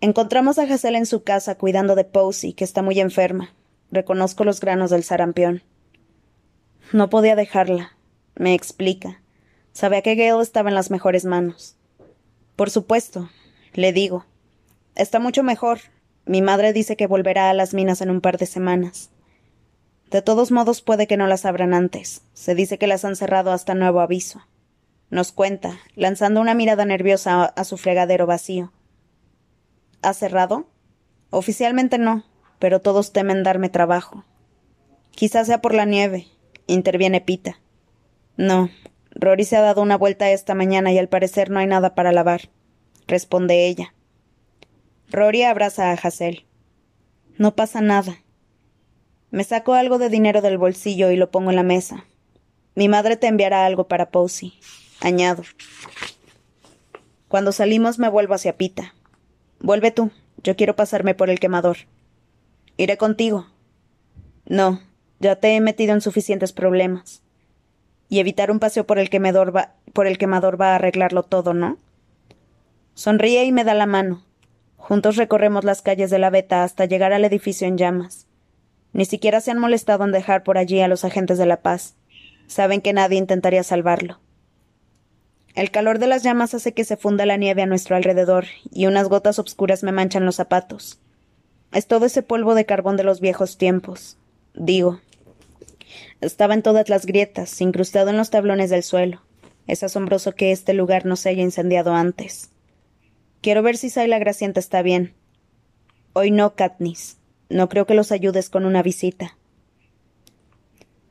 Encontramos 0.00 0.58
a 0.58 0.62
Hazel 0.62 0.96
en 0.96 1.06
su 1.06 1.22
casa 1.22 1.56
cuidando 1.56 1.94
de 1.94 2.04
Posey, 2.04 2.52
que 2.52 2.64
está 2.64 2.82
muy 2.82 2.98
enferma. 2.98 3.54
Reconozco 3.92 4.44
los 4.44 4.60
granos 4.60 4.90
del 4.90 5.04
sarampión. 5.04 5.62
No 6.92 7.08
podía 7.08 7.36
dejarla, 7.36 7.96
me 8.34 8.54
explica. 8.54 9.22
Sabía 9.76 10.00
que 10.00 10.14
Gale 10.14 10.42
estaba 10.42 10.70
en 10.70 10.74
las 10.74 10.90
mejores 10.90 11.26
manos. 11.26 11.76
Por 12.56 12.70
supuesto, 12.70 13.28
le 13.74 13.92
digo. 13.92 14.24
Está 14.94 15.18
mucho 15.18 15.42
mejor. 15.42 15.80
Mi 16.24 16.40
madre 16.40 16.72
dice 16.72 16.96
que 16.96 17.06
volverá 17.06 17.50
a 17.50 17.52
las 17.52 17.74
minas 17.74 18.00
en 18.00 18.08
un 18.08 18.22
par 18.22 18.38
de 18.38 18.46
semanas. 18.46 19.10
De 20.10 20.22
todos 20.22 20.50
modos 20.50 20.80
puede 20.80 21.06
que 21.06 21.18
no 21.18 21.26
las 21.26 21.44
abran 21.44 21.74
antes. 21.74 22.22
Se 22.32 22.54
dice 22.54 22.78
que 22.78 22.86
las 22.86 23.04
han 23.04 23.16
cerrado 23.16 23.52
hasta 23.52 23.74
nuevo 23.74 24.00
aviso. 24.00 24.40
Nos 25.10 25.30
cuenta, 25.30 25.78
lanzando 25.94 26.40
una 26.40 26.54
mirada 26.54 26.86
nerviosa 26.86 27.44
a 27.44 27.64
su 27.64 27.76
fregadero 27.76 28.26
vacío. 28.26 28.72
¿Ha 30.00 30.14
cerrado? 30.14 30.70
Oficialmente 31.28 31.98
no, 31.98 32.24
pero 32.58 32.80
todos 32.80 33.12
temen 33.12 33.42
darme 33.42 33.68
trabajo. 33.68 34.24
Quizás 35.10 35.48
sea 35.48 35.60
por 35.60 35.74
la 35.74 35.84
nieve, 35.84 36.28
interviene 36.66 37.20
Pita. 37.20 37.60
No, 38.38 38.70
Rory 39.18 39.44
se 39.44 39.56
ha 39.56 39.62
dado 39.62 39.80
una 39.80 39.96
vuelta 39.96 40.30
esta 40.30 40.54
mañana 40.54 40.92
y 40.92 40.98
al 40.98 41.08
parecer 41.08 41.50
no 41.50 41.58
hay 41.58 41.66
nada 41.66 41.94
para 41.94 42.12
lavar, 42.12 42.50
responde 43.06 43.66
ella. 43.66 43.94
Rory 45.10 45.42
abraza 45.42 45.90
a 45.90 45.94
Hazel. 45.94 46.44
No 47.38 47.54
pasa 47.54 47.80
nada. 47.80 48.18
Me 49.30 49.42
saco 49.42 49.74
algo 49.74 49.98
de 49.98 50.10
dinero 50.10 50.42
del 50.42 50.58
bolsillo 50.58 51.10
y 51.10 51.16
lo 51.16 51.30
pongo 51.30 51.50
en 51.50 51.56
la 51.56 51.62
mesa. 51.62 52.04
Mi 52.74 52.88
madre 52.88 53.16
te 53.16 53.26
enviará 53.26 53.64
algo 53.64 53.88
para 53.88 54.10
Posey. 54.10 54.52
Añado. 55.00 55.42
Cuando 57.28 57.52
salimos 57.52 57.98
me 57.98 58.10
vuelvo 58.10 58.34
hacia 58.34 58.56
Pita. 58.56 58.94
Vuelve 59.60 59.90
tú. 59.90 60.10
Yo 60.42 60.56
quiero 60.56 60.76
pasarme 60.76 61.14
por 61.14 61.30
el 61.30 61.40
quemador. 61.40 61.78
Iré 62.76 62.98
contigo. 62.98 63.46
No, 64.44 64.80
ya 65.18 65.36
te 65.36 65.56
he 65.56 65.60
metido 65.60 65.94
en 65.94 66.02
suficientes 66.02 66.52
problemas. 66.52 67.22
Y 68.08 68.20
evitar 68.20 68.50
un 68.50 68.58
paseo 68.58 68.86
por 68.86 68.98
el 68.98 69.10
quemador 69.10 69.54
va, 69.54 69.74
por 69.92 70.06
el 70.06 70.18
quemador 70.18 70.60
va 70.60 70.72
a 70.72 70.74
arreglarlo 70.76 71.22
todo, 71.22 71.54
¿no? 71.54 71.78
Sonríe 72.94 73.44
y 73.44 73.52
me 73.52 73.64
da 73.64 73.74
la 73.74 73.86
mano. 73.86 74.22
Juntos 74.76 75.16
recorremos 75.16 75.64
las 75.64 75.82
calles 75.82 76.10
de 76.10 76.18
la 76.18 76.30
Beta 76.30 76.62
hasta 76.62 76.84
llegar 76.84 77.12
al 77.12 77.24
edificio 77.24 77.66
en 77.66 77.76
llamas. 77.76 78.26
Ni 78.92 79.04
siquiera 79.04 79.40
se 79.40 79.50
han 79.50 79.58
molestado 79.58 80.04
en 80.04 80.12
dejar 80.12 80.44
por 80.44 80.56
allí 80.58 80.80
a 80.80 80.88
los 80.88 81.04
agentes 81.04 81.38
de 81.38 81.46
la 81.46 81.60
paz. 81.60 81.96
Saben 82.46 82.80
que 82.80 82.92
nadie 82.92 83.18
intentaría 83.18 83.62
salvarlo. 83.62 84.20
El 85.54 85.70
calor 85.70 85.98
de 85.98 86.06
las 86.06 86.22
llamas 86.22 86.54
hace 86.54 86.72
que 86.72 86.84
se 86.84 86.96
funda 86.96 87.26
la 87.26 87.36
nieve 87.36 87.62
a 87.62 87.66
nuestro 87.66 87.96
alrededor, 87.96 88.44
y 88.70 88.86
unas 88.86 89.08
gotas 89.08 89.38
obscuras 89.38 89.82
me 89.82 89.90
manchan 89.90 90.26
los 90.26 90.36
zapatos. 90.36 91.00
Es 91.72 91.86
todo 91.86 92.06
ese 92.06 92.22
polvo 92.22 92.54
de 92.54 92.66
carbón 92.66 92.96
de 92.96 93.04
los 93.04 93.20
viejos 93.20 93.58
tiempos. 93.58 94.18
Digo, 94.54 95.00
estaba 96.20 96.54
en 96.54 96.62
todas 96.62 96.88
las 96.88 97.06
grietas, 97.06 97.60
incrustado 97.60 98.10
en 98.10 98.16
los 98.16 98.30
tablones 98.30 98.70
del 98.70 98.82
suelo. 98.82 99.22
Es 99.66 99.82
asombroso 99.82 100.32
que 100.32 100.52
este 100.52 100.74
lugar 100.74 101.06
no 101.06 101.16
se 101.16 101.28
haya 101.28 101.42
incendiado 101.42 101.94
antes. 101.94 102.50
Quiero 103.40 103.62
ver 103.62 103.76
si 103.76 103.90
Sai 103.90 104.08
la 104.08 104.18
Gracienta 104.18 104.60
está 104.60 104.82
bien. 104.82 105.14
Hoy 106.12 106.30
no, 106.30 106.54
Katniss. 106.54 107.18
No 107.48 107.68
creo 107.68 107.86
que 107.86 107.94
los 107.94 108.12
ayudes 108.12 108.50
con 108.50 108.64
una 108.64 108.82
visita. 108.82 109.36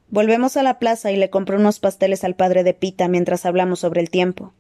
Volvemos 0.09 0.57
a 0.57 0.63
la 0.63 0.79
plaza 0.79 1.11
y 1.11 1.17
le 1.17 1.29
compro 1.29 1.57
unos 1.57 1.79
pasteles 1.79 2.23
al 2.23 2.35
padre 2.35 2.63
de 2.63 2.73
Pita 2.73 3.07
mientras 3.07 3.45
hablamos 3.45 3.79
sobre 3.79 4.01
el 4.01 4.09
tiempo. 4.09 4.53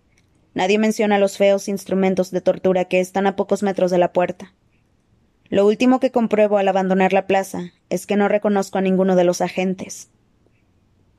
Nadie 0.53 0.77
menciona 0.77 1.19
los 1.19 1.37
feos 1.37 1.67
instrumentos 1.67 2.31
de 2.31 2.41
tortura 2.41 2.85
que 2.85 2.99
están 2.99 3.27
a 3.27 3.35
pocos 3.35 3.61
metros 3.61 3.91
de 3.91 3.97
la 3.97 4.13
puerta. 4.13 4.53
Lo 5.49 5.67
último 5.67 5.99
que 5.99 6.11
compruebo 6.11 6.57
al 6.57 6.67
abandonar 6.67 7.13
la 7.13 7.27
plaza 7.27 7.71
es 7.89 8.07
que 8.07 8.15
no 8.15 8.27
reconozco 8.27 8.77
a 8.77 8.81
ninguno 8.81 9.15
de 9.15 9.25
los 9.25 9.41
agentes. 9.41 10.09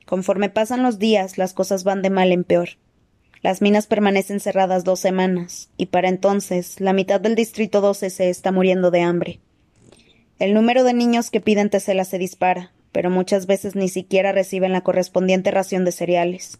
Conforme 0.07 0.49
pasan 0.49 0.83
los 0.83 0.99
días, 0.99 1.37
las 1.37 1.53
cosas 1.53 1.83
van 1.83 2.01
de 2.01 2.09
mal 2.09 2.31
en 2.31 2.45
peor. 2.45 2.69
Las 3.41 3.61
minas 3.61 3.87
permanecen 3.87 4.39
cerradas 4.39 4.85
dos 4.85 5.01
semanas, 5.01 5.69
y 5.75 5.87
para 5.87 6.07
entonces 6.07 6.79
la 6.79 6.93
mitad 6.93 7.19
del 7.19 7.35
Distrito 7.35 7.81
12 7.81 8.09
se 8.09 8.29
está 8.29 8.53
muriendo 8.53 8.89
de 8.89 9.01
hambre. 9.01 9.41
El 10.39 10.53
número 10.53 10.85
de 10.85 10.93
niños 10.93 11.29
que 11.29 11.41
piden 11.41 11.69
tesela 11.69 12.05
se 12.05 12.19
dispara, 12.19 12.71
pero 12.93 13.09
muchas 13.09 13.47
veces 13.47 13.75
ni 13.75 13.89
siquiera 13.89 14.31
reciben 14.31 14.71
la 14.71 14.81
correspondiente 14.81 15.51
ración 15.51 15.83
de 15.83 15.91
cereales. 15.91 16.59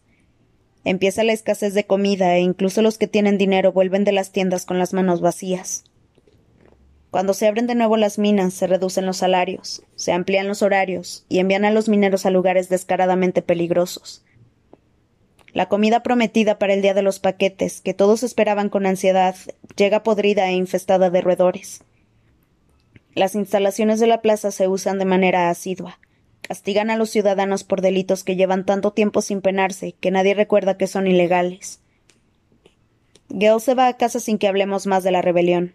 Empieza 0.84 1.24
la 1.24 1.32
escasez 1.32 1.74
de 1.74 1.86
comida 1.86 2.36
e 2.36 2.42
incluso 2.42 2.82
los 2.82 2.98
que 2.98 3.08
tienen 3.08 3.38
dinero 3.38 3.72
vuelven 3.72 4.04
de 4.04 4.12
las 4.12 4.34
tiendas 4.34 4.66
con 4.66 4.78
las 4.78 4.94
manos 4.94 5.22
vacías. 5.22 5.86
Cuando 7.12 7.34
se 7.34 7.48
abren 7.48 7.68
de 7.68 7.76
nuevo 7.76 7.96
las 7.96 8.20
minas, 8.20 8.54
se 8.54 8.68
reducen 8.68 9.06
los 9.06 9.18
salarios, 9.18 9.82
se 9.96 10.12
amplían 10.12 10.48
los 10.48 10.62
horarios 10.62 11.26
y 11.30 11.40
envían 11.40 11.64
a 11.64 11.72
los 11.72 11.88
mineros 11.88 12.26
a 12.26 12.32
lugares 12.32 12.70
descaradamente 12.70 13.42
peligrosos. 13.42 14.26
La 15.54 15.70
comida 15.70 16.04
prometida 16.04 16.60
para 16.60 16.74
el 16.74 16.82
día 16.82 16.94
de 16.94 17.02
los 17.02 17.20
paquetes, 17.20 17.82
que 17.82 17.94
todos 17.94 18.24
esperaban 18.24 18.70
con 18.70 18.86
ansiedad, 18.86 19.36
llega 19.76 20.04
podrida 20.04 20.48
e 20.50 20.54
infestada 20.54 21.10
de 21.10 21.22
roedores. 21.22 21.84
Las 23.16 23.34
instalaciones 23.34 24.00
de 24.00 24.08
la 24.08 24.22
plaza 24.22 24.52
se 24.52 24.68
usan 24.68 25.00
de 25.00 25.06
manera 25.06 25.50
asidua. 25.50 26.00
Castigan 26.42 26.92
a 26.92 26.98
los 26.98 27.10
ciudadanos 27.10 27.64
por 27.64 27.82
delitos 27.82 28.24
que 28.24 28.36
llevan 28.36 28.66
tanto 28.66 28.92
tiempo 28.92 29.22
sin 29.22 29.42
penarse 29.42 29.94
que 29.94 30.12
nadie 30.12 30.36
recuerda 30.36 30.78
que 30.78 30.88
son 30.88 31.08
ilegales. 31.08 31.80
Gale 33.30 33.60
se 33.60 33.74
va 33.74 33.88
a 33.88 33.98
casa 33.98 34.20
sin 34.20 34.38
que 34.38 34.48
hablemos 34.48 34.86
más 34.86 35.04
de 35.04 35.12
la 35.12 35.22
rebelión. 35.22 35.74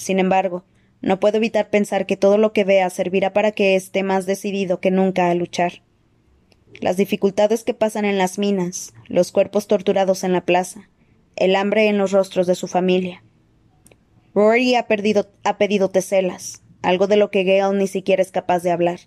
Sin 0.00 0.18
embargo, 0.18 0.64
no 1.02 1.20
puedo 1.20 1.36
evitar 1.36 1.68
pensar 1.68 2.06
que 2.06 2.16
todo 2.16 2.38
lo 2.38 2.54
que 2.54 2.64
vea 2.64 2.88
servirá 2.88 3.34
para 3.34 3.52
que 3.52 3.76
esté 3.76 4.02
más 4.02 4.24
decidido 4.24 4.80
que 4.80 4.90
nunca 4.90 5.28
a 5.28 5.34
luchar. 5.34 5.82
Las 6.80 6.96
dificultades 6.96 7.64
que 7.64 7.74
pasan 7.74 8.06
en 8.06 8.16
las 8.16 8.38
minas, 8.38 8.94
los 9.08 9.30
cuerpos 9.30 9.66
torturados 9.66 10.24
en 10.24 10.32
la 10.32 10.46
plaza, 10.46 10.88
el 11.36 11.54
hambre 11.54 11.88
en 11.88 11.98
los 11.98 12.12
rostros 12.12 12.46
de 12.46 12.54
su 12.54 12.66
familia. 12.66 13.22
Rory 14.34 14.74
ha, 14.74 14.86
perdido, 14.86 15.30
ha 15.44 15.58
pedido 15.58 15.90
teselas, 15.90 16.62
algo 16.80 17.06
de 17.06 17.16
lo 17.16 17.30
que 17.30 17.44
Gale 17.44 17.76
ni 17.76 17.86
siquiera 17.86 18.22
es 18.22 18.32
capaz 18.32 18.62
de 18.62 18.70
hablar. 18.70 19.00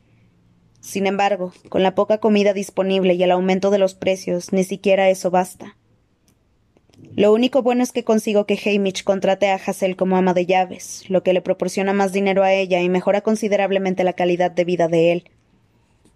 Sin 0.79 1.07
embargo, 1.07 1.53
con 1.69 1.81
la 1.81 1.95
poca 1.95 2.19
comida 2.19 2.53
disponible 2.53 3.15
y 3.15 3.23
el 3.23 3.31
aumento 3.31 3.71
de 3.71 3.79
los 3.79 3.95
precios, 3.95 4.53
ni 4.53 4.63
siquiera 4.63 5.09
eso 5.09 5.31
basta. 5.31 5.75
Lo 7.15 7.31
único 7.31 7.61
bueno 7.61 7.83
es 7.83 7.91
que 7.91 8.03
consigo 8.03 8.45
que 8.45 8.59
Hamish 8.65 9.03
contrate 9.03 9.49
a 9.49 9.55
Hassel 9.55 9.95
como 9.95 10.17
ama 10.17 10.33
de 10.33 10.45
llaves, 10.45 11.03
lo 11.09 11.21
que 11.21 11.33
le 11.33 11.41
proporciona 11.41 11.93
más 11.93 12.11
dinero 12.11 12.43
a 12.43 12.53
ella 12.53 12.81
y 12.81 12.89
mejora 12.89 13.21
considerablemente 13.21 14.03
la 14.03 14.13
calidad 14.13 14.51
de 14.51 14.65
vida 14.65 14.87
de 14.87 15.11
él. 15.11 15.23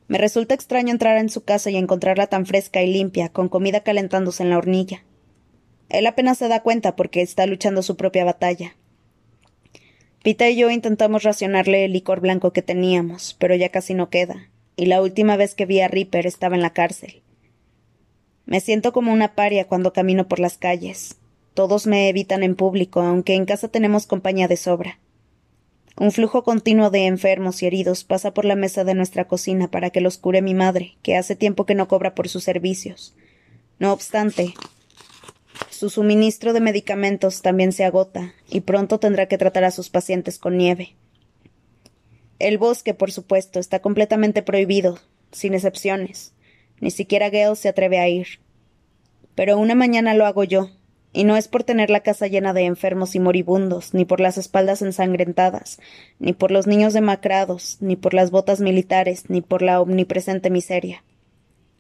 Me 0.07 0.17
resulta 0.17 0.55
extraño 0.55 0.91
entrar 0.91 1.17
en 1.17 1.29
su 1.29 1.43
casa 1.43 1.69
y 1.69 1.75
encontrarla 1.75 2.27
tan 2.27 2.45
fresca 2.45 2.81
y 2.81 2.91
limpia, 2.91 3.29
con 3.29 3.49
comida 3.49 3.81
calentándose 3.81 4.41
en 4.41 4.49
la 4.49 4.57
hornilla. 4.57 5.03
Él 5.89 6.07
apenas 6.07 6.37
se 6.37 6.47
da 6.47 6.63
cuenta 6.63 6.95
porque 6.95 7.21
está 7.21 7.45
luchando 7.45 7.83
su 7.83 7.95
propia 7.95 8.25
batalla. 8.25 8.75
Pita 10.23 10.49
y 10.49 10.55
yo 10.55 10.71
intentamos 10.71 11.23
racionarle 11.23 11.85
el 11.85 11.93
licor 11.93 12.21
blanco 12.21 12.51
que 12.51 12.61
teníamos, 12.61 13.35
pero 13.39 13.55
ya 13.55 13.69
casi 13.69 13.93
no 13.93 14.09
queda, 14.09 14.49
y 14.75 14.87
la 14.87 15.01
última 15.01 15.37
vez 15.37 15.55
que 15.55 15.65
vi 15.65 15.79
a 15.81 15.87
Ripper 15.87 16.25
estaba 16.25 16.55
en 16.55 16.61
la 16.61 16.73
cárcel. 16.73 17.21
Me 18.47 18.61
siento 18.61 18.93
como 18.93 19.11
una 19.11 19.35
paria 19.35 19.67
cuando 19.67 19.91
camino 19.91 20.29
por 20.29 20.39
las 20.39 20.57
calles. 20.57 21.17
Todos 21.53 21.85
me 21.85 22.07
evitan 22.07 22.43
en 22.43 22.55
público, 22.55 23.01
aunque 23.01 23.35
en 23.35 23.45
casa 23.45 23.67
tenemos 23.67 24.07
compañía 24.07 24.47
de 24.47 24.55
sobra. 24.55 24.99
Un 25.97 26.13
flujo 26.13 26.43
continuo 26.43 26.89
de 26.89 27.07
enfermos 27.07 27.61
y 27.61 27.65
heridos 27.65 28.05
pasa 28.05 28.33
por 28.33 28.45
la 28.45 28.55
mesa 28.55 28.85
de 28.85 28.93
nuestra 28.93 29.27
cocina 29.27 29.69
para 29.69 29.89
que 29.89 29.99
los 29.99 30.17
cure 30.17 30.41
mi 30.41 30.53
madre, 30.53 30.95
que 31.01 31.17
hace 31.17 31.35
tiempo 31.35 31.65
que 31.65 31.75
no 31.75 31.89
cobra 31.89 32.15
por 32.15 32.29
sus 32.29 32.45
servicios. 32.45 33.15
No 33.79 33.91
obstante, 33.91 34.53
su 35.69 35.89
suministro 35.89 36.53
de 36.53 36.61
medicamentos 36.61 37.41
también 37.41 37.73
se 37.73 37.83
agota, 37.83 38.33
y 38.49 38.61
pronto 38.61 38.99
tendrá 38.99 39.27
que 39.27 39.37
tratar 39.37 39.65
a 39.65 39.71
sus 39.71 39.89
pacientes 39.89 40.39
con 40.39 40.57
nieve. 40.57 40.95
El 42.39 42.57
bosque, 42.57 42.93
por 42.93 43.11
supuesto, 43.11 43.59
está 43.59 43.81
completamente 43.81 44.41
prohibido, 44.41 44.99
sin 45.31 45.53
excepciones. 45.53 46.33
Ni 46.79 46.91
siquiera 46.91 47.29
Gale 47.29 47.55
se 47.55 47.69
atreve 47.69 47.99
a 47.99 48.07
ir. 48.07 48.27
Pero 49.35 49.57
una 49.57 49.75
mañana 49.75 50.13
lo 50.13 50.25
hago 50.25 50.43
yo, 50.43 50.69
y 51.13 51.23
no 51.23 51.35
es 51.35 51.47
por 51.47 51.63
tener 51.63 51.89
la 51.89 52.01
casa 52.01 52.27
llena 52.27 52.53
de 52.53 52.65
enfermos 52.65 53.15
y 53.15 53.19
moribundos, 53.19 53.93
ni 53.93 54.05
por 54.05 54.19
las 54.19 54.37
espaldas 54.37 54.81
ensangrentadas, 54.81 55.79
ni 56.19 56.33
por 56.33 56.51
los 56.51 56.67
niños 56.67 56.93
demacrados, 56.93 57.77
ni 57.79 57.95
por 57.95 58.13
las 58.13 58.29
botas 58.29 58.59
militares, 58.59 59.29
ni 59.29 59.41
por 59.41 59.61
la 59.61 59.81
omnipresente 59.81 60.49
miseria. 60.49 61.03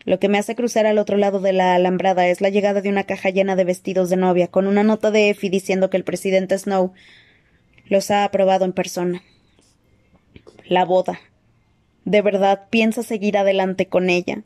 Lo 0.05 0.19
que 0.19 0.29
me 0.29 0.37
hace 0.37 0.55
cruzar 0.55 0.85
al 0.85 0.97
otro 0.97 1.17
lado 1.17 1.39
de 1.41 1.51
la 1.51 1.75
alambrada 1.75 2.27
es 2.27 2.39
la 2.41 2.49
llegada 2.49 2.81
de 2.81 2.89
una 2.89 3.03
caja 3.03 3.29
llena 3.29 3.55
de 3.55 3.65
vestidos 3.65 4.09
de 4.09 4.15
novia, 4.15 4.47
con 4.47 4.65
una 4.65 4.83
nota 4.83 5.11
de 5.11 5.29
Effie 5.29 5.49
diciendo 5.49 5.89
que 5.89 5.97
el 5.97 6.03
presidente 6.03 6.57
Snow 6.57 6.93
los 7.85 8.09
ha 8.09 8.23
aprobado 8.23 8.65
en 8.65 8.73
persona. 8.73 9.21
La 10.65 10.85
boda. 10.85 11.19
¿De 12.05 12.21
verdad 12.21 12.67
piensa 12.69 13.03
seguir 13.03 13.37
adelante 13.37 13.87
con 13.87 14.09
ella? 14.09 14.43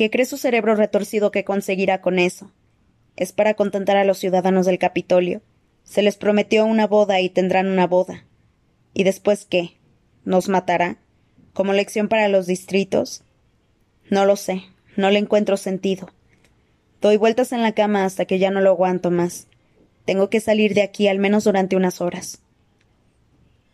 ¿Qué 0.00 0.08
cree 0.08 0.24
su 0.24 0.38
cerebro 0.38 0.76
retorcido 0.76 1.30
que 1.30 1.44
conseguirá 1.44 2.00
con 2.00 2.18
eso? 2.18 2.50
¿Es 3.16 3.32
para 3.32 3.52
contentar 3.52 3.98
a 3.98 4.04
los 4.04 4.16
ciudadanos 4.16 4.64
del 4.64 4.78
Capitolio? 4.78 5.42
Se 5.84 6.00
les 6.00 6.16
prometió 6.16 6.64
una 6.64 6.86
boda 6.86 7.20
y 7.20 7.28
tendrán 7.28 7.68
una 7.68 7.86
boda. 7.86 8.24
¿Y 8.94 9.04
después 9.04 9.44
qué? 9.44 9.76
¿Nos 10.24 10.48
matará? 10.48 10.96
¿Como 11.52 11.74
lección 11.74 12.08
para 12.08 12.28
los 12.28 12.46
distritos? 12.46 13.24
No 14.08 14.24
lo 14.24 14.36
sé, 14.36 14.62
no 14.96 15.10
le 15.10 15.18
encuentro 15.18 15.58
sentido. 15.58 16.08
Doy 17.02 17.18
vueltas 17.18 17.52
en 17.52 17.60
la 17.60 17.72
cama 17.72 18.06
hasta 18.06 18.24
que 18.24 18.38
ya 18.38 18.50
no 18.50 18.62
lo 18.62 18.70
aguanto 18.70 19.10
más. 19.10 19.48
Tengo 20.06 20.30
que 20.30 20.40
salir 20.40 20.72
de 20.72 20.80
aquí 20.80 21.08
al 21.08 21.18
menos 21.18 21.44
durante 21.44 21.76
unas 21.76 22.00
horas. 22.00 22.40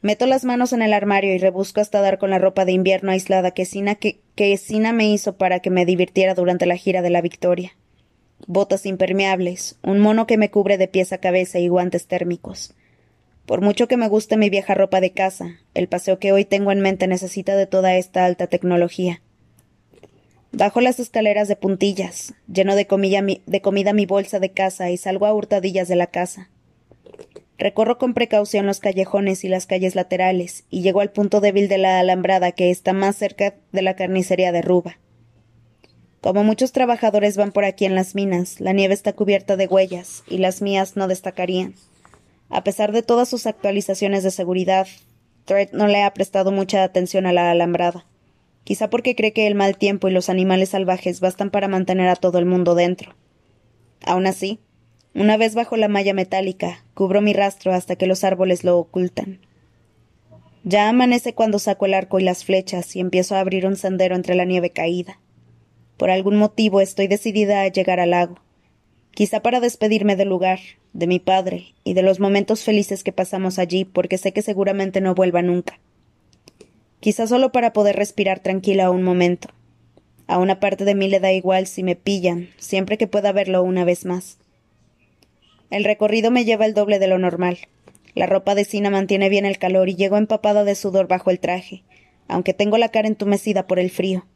Meto 0.06 0.26
las 0.26 0.44
manos 0.44 0.72
en 0.72 0.82
el 0.82 0.92
armario 0.92 1.34
y 1.34 1.38
rebusco 1.38 1.80
hasta 1.80 2.00
dar 2.00 2.18
con 2.18 2.30
la 2.30 2.38
ropa 2.38 2.64
de 2.64 2.70
invierno 2.70 3.10
aislada 3.10 3.50
que 3.50 3.64
Sina, 3.64 3.96
que, 3.96 4.56
Sina 4.56 4.92
me 4.92 5.08
hizo 5.08 5.36
para 5.36 5.58
que 5.58 5.68
me 5.68 5.84
divirtiera 5.84 6.34
durante 6.34 6.64
la 6.64 6.76
gira 6.76 7.02
de 7.02 7.10
la 7.10 7.22
Victoria. 7.22 7.72
Botas 8.46 8.86
impermeables, 8.86 9.80
un 9.82 9.98
mono 9.98 10.28
que 10.28 10.36
me 10.36 10.48
cubre 10.48 10.78
de 10.78 10.86
pies 10.86 11.12
a 11.12 11.18
cabeza 11.18 11.58
y 11.58 11.66
guantes 11.66 12.06
térmicos. 12.06 12.72
Por 13.46 13.62
mucho 13.62 13.88
que 13.88 13.96
me 13.96 14.06
guste 14.06 14.36
mi 14.36 14.48
vieja 14.48 14.74
ropa 14.74 15.00
de 15.00 15.10
casa, 15.10 15.56
el 15.74 15.88
paseo 15.88 16.20
que 16.20 16.30
hoy 16.30 16.44
tengo 16.44 16.70
en 16.70 16.78
mente 16.78 17.08
necesita 17.08 17.56
de 17.56 17.66
toda 17.66 17.96
esta 17.96 18.26
alta 18.26 18.46
tecnología. 18.46 19.22
Bajo 20.52 20.80
las 20.80 21.00
escaleras 21.00 21.48
de 21.48 21.56
puntillas, 21.56 22.32
lleno 22.46 22.76
de, 22.76 22.86
de 23.44 23.60
comida 23.60 23.92
mi 23.92 24.06
bolsa 24.06 24.38
de 24.38 24.52
casa 24.52 24.88
y 24.88 24.98
salgo 24.98 25.26
a 25.26 25.34
hurtadillas 25.34 25.88
de 25.88 25.96
la 25.96 26.06
casa. 26.06 26.48
Recorro 27.58 27.96
con 27.96 28.12
precaución 28.12 28.66
los 28.66 28.80
callejones 28.80 29.44
y 29.44 29.48
las 29.48 29.66
calles 29.66 29.94
laterales, 29.94 30.64
y 30.68 30.82
llego 30.82 31.00
al 31.00 31.10
punto 31.10 31.40
débil 31.40 31.68
de 31.68 31.78
la 31.78 31.98
alambrada 31.98 32.52
que 32.52 32.70
está 32.70 32.92
más 32.92 33.16
cerca 33.16 33.54
de 33.72 33.82
la 33.82 33.96
carnicería 33.96 34.52
de 34.52 34.62
Ruba. 34.62 34.98
Como 36.20 36.44
muchos 36.44 36.72
trabajadores 36.72 37.36
van 37.36 37.52
por 37.52 37.64
aquí 37.64 37.84
en 37.84 37.94
las 37.94 38.14
minas, 38.14 38.60
la 38.60 38.72
nieve 38.72 38.94
está 38.94 39.14
cubierta 39.14 39.56
de 39.56 39.66
huellas, 39.66 40.22
y 40.28 40.38
las 40.38 40.60
mías 40.60 40.96
no 40.96 41.08
destacarían. 41.08 41.74
A 42.48 42.62
pesar 42.62 42.92
de 42.92 43.02
todas 43.02 43.28
sus 43.28 43.46
actualizaciones 43.46 44.22
de 44.22 44.30
seguridad, 44.30 44.86
Thread 45.46 45.70
no 45.72 45.86
le 45.86 46.02
ha 46.02 46.12
prestado 46.12 46.52
mucha 46.52 46.82
atención 46.82 47.24
a 47.26 47.32
la 47.32 47.50
alambrada. 47.50 48.06
Quizá 48.64 48.90
porque 48.90 49.14
cree 49.14 49.32
que 49.32 49.46
el 49.46 49.54
mal 49.54 49.78
tiempo 49.78 50.08
y 50.08 50.10
los 50.10 50.28
animales 50.28 50.70
salvajes 50.70 51.20
bastan 51.20 51.50
para 51.50 51.68
mantener 51.68 52.08
a 52.08 52.16
todo 52.16 52.38
el 52.38 52.46
mundo 52.46 52.74
dentro. 52.74 53.14
Aun 54.04 54.26
así, 54.26 54.58
una 55.16 55.38
vez 55.38 55.54
bajo 55.54 55.78
la 55.78 55.88
malla 55.88 56.12
metálica, 56.12 56.84
cubro 56.92 57.22
mi 57.22 57.32
rastro 57.32 57.72
hasta 57.72 57.96
que 57.96 58.06
los 58.06 58.22
árboles 58.22 58.64
lo 58.64 58.78
ocultan. 58.78 59.40
Ya 60.62 60.90
amanece 60.90 61.32
cuando 61.32 61.58
saco 61.58 61.86
el 61.86 61.94
arco 61.94 62.20
y 62.20 62.22
las 62.22 62.44
flechas 62.44 62.94
y 62.94 63.00
empiezo 63.00 63.34
a 63.34 63.40
abrir 63.40 63.66
un 63.66 63.76
sendero 63.76 64.14
entre 64.14 64.34
la 64.34 64.44
nieve 64.44 64.70
caída. 64.70 65.18
Por 65.96 66.10
algún 66.10 66.36
motivo 66.36 66.82
estoy 66.82 67.06
decidida 67.06 67.62
a 67.62 67.68
llegar 67.68 67.98
al 67.98 68.10
lago. 68.10 68.40
Quizá 69.12 69.40
para 69.40 69.60
despedirme 69.60 70.16
del 70.16 70.28
lugar, 70.28 70.58
de 70.92 71.06
mi 71.06 71.18
padre 71.18 71.74
y 71.82 71.94
de 71.94 72.02
los 72.02 72.20
momentos 72.20 72.62
felices 72.62 73.02
que 73.02 73.12
pasamos 73.12 73.58
allí, 73.58 73.86
porque 73.86 74.18
sé 74.18 74.32
que 74.32 74.42
seguramente 74.42 75.00
no 75.00 75.14
vuelva 75.14 75.40
nunca. 75.40 75.80
Quizá 77.00 77.26
solo 77.26 77.52
para 77.52 77.72
poder 77.72 77.96
respirar 77.96 78.40
tranquila 78.40 78.90
un 78.90 79.02
momento. 79.02 79.48
A 80.26 80.38
una 80.38 80.60
parte 80.60 80.84
de 80.84 80.94
mí 80.94 81.08
le 81.08 81.20
da 81.20 81.32
igual 81.32 81.66
si 81.66 81.82
me 81.82 81.96
pillan, 81.96 82.50
siempre 82.58 82.98
que 82.98 83.06
pueda 83.06 83.32
verlo 83.32 83.62
una 83.62 83.84
vez 83.84 84.04
más. 84.04 84.38
El 85.70 85.84
recorrido 85.84 86.30
me 86.30 86.44
lleva 86.44 86.66
el 86.66 86.74
doble 86.74 86.98
de 86.98 87.08
lo 87.08 87.18
normal. 87.18 87.58
La 88.14 88.26
ropa 88.26 88.54
de 88.54 88.64
Sina 88.64 88.90
mantiene 88.90 89.28
bien 89.28 89.44
el 89.44 89.58
calor 89.58 89.88
y 89.88 89.96
llego 89.96 90.16
empapada 90.16 90.64
de 90.64 90.74
sudor 90.74 91.08
bajo 91.08 91.30
el 91.30 91.40
traje, 91.40 91.84
aunque 92.28 92.54
tengo 92.54 92.78
la 92.78 92.90
cara 92.90 93.08
entumecida 93.08 93.66
por 93.66 93.78
el 93.78 93.90
frío. 93.90 94.26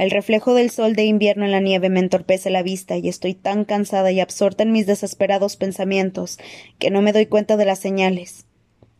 El 0.00 0.10
reflejo 0.10 0.54
del 0.54 0.70
sol 0.70 0.94
de 0.94 1.04
invierno 1.04 1.44
en 1.44 1.50
la 1.50 1.60
nieve 1.60 1.90
me 1.90 2.00
entorpece 2.00 2.48
la 2.48 2.62
vista 2.62 2.96
y 2.96 3.08
estoy 3.08 3.34
tan 3.34 3.66
cansada 3.66 4.10
y 4.10 4.20
absorta 4.20 4.62
en 4.62 4.72
mis 4.72 4.86
desesperados 4.86 5.56
pensamientos 5.56 6.38
que 6.78 6.90
no 6.90 7.02
me 7.02 7.12
doy 7.12 7.26
cuenta 7.26 7.58
de 7.58 7.66
las 7.66 7.80
señales. 7.80 8.46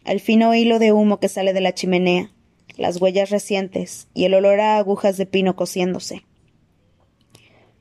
El 0.04 0.20
fino 0.20 0.54
hilo 0.54 0.78
de 0.78 0.92
humo 0.92 1.18
que 1.18 1.28
sale 1.28 1.54
de 1.54 1.62
la 1.62 1.72
chimenea, 1.72 2.32
las 2.76 3.00
huellas 3.00 3.30
recientes 3.30 4.08
y 4.12 4.24
el 4.24 4.34
olor 4.34 4.60
a 4.60 4.76
agujas 4.76 5.16
de 5.16 5.24
pino 5.24 5.56
cociéndose. 5.56 6.22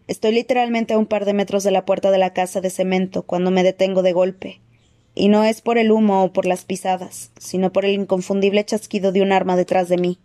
Estoy 0.09 0.31
literalmente 0.31 0.95
a 0.95 0.97
un 0.97 1.05
par 1.05 1.23
de 1.23 1.33
metros 1.33 1.63
de 1.63 1.69
la 1.69 1.85
puerta 1.85 2.09
de 2.09 2.17
la 2.17 2.33
casa 2.33 2.61
de 2.61 2.71
cemento 2.71 3.21
cuando 3.21 3.51
me 3.51 3.61
detengo 3.61 4.01
de 4.01 4.11
golpe. 4.11 4.59
Y 5.13 5.27
no 5.27 5.43
es 5.43 5.61
por 5.61 5.77
el 5.77 5.91
humo 5.91 6.23
o 6.23 6.33
por 6.33 6.47
las 6.47 6.65
pisadas, 6.65 7.29
sino 7.37 7.71
por 7.71 7.85
el 7.85 7.93
inconfundible 7.93 8.65
chasquido 8.65 9.11
de 9.11 9.21
un 9.21 9.31
arma 9.31 9.55
detrás 9.55 9.87
de 9.87 9.97
mí. 9.99 10.17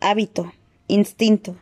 Hábito, 0.00 0.54
instinto. 0.88 1.56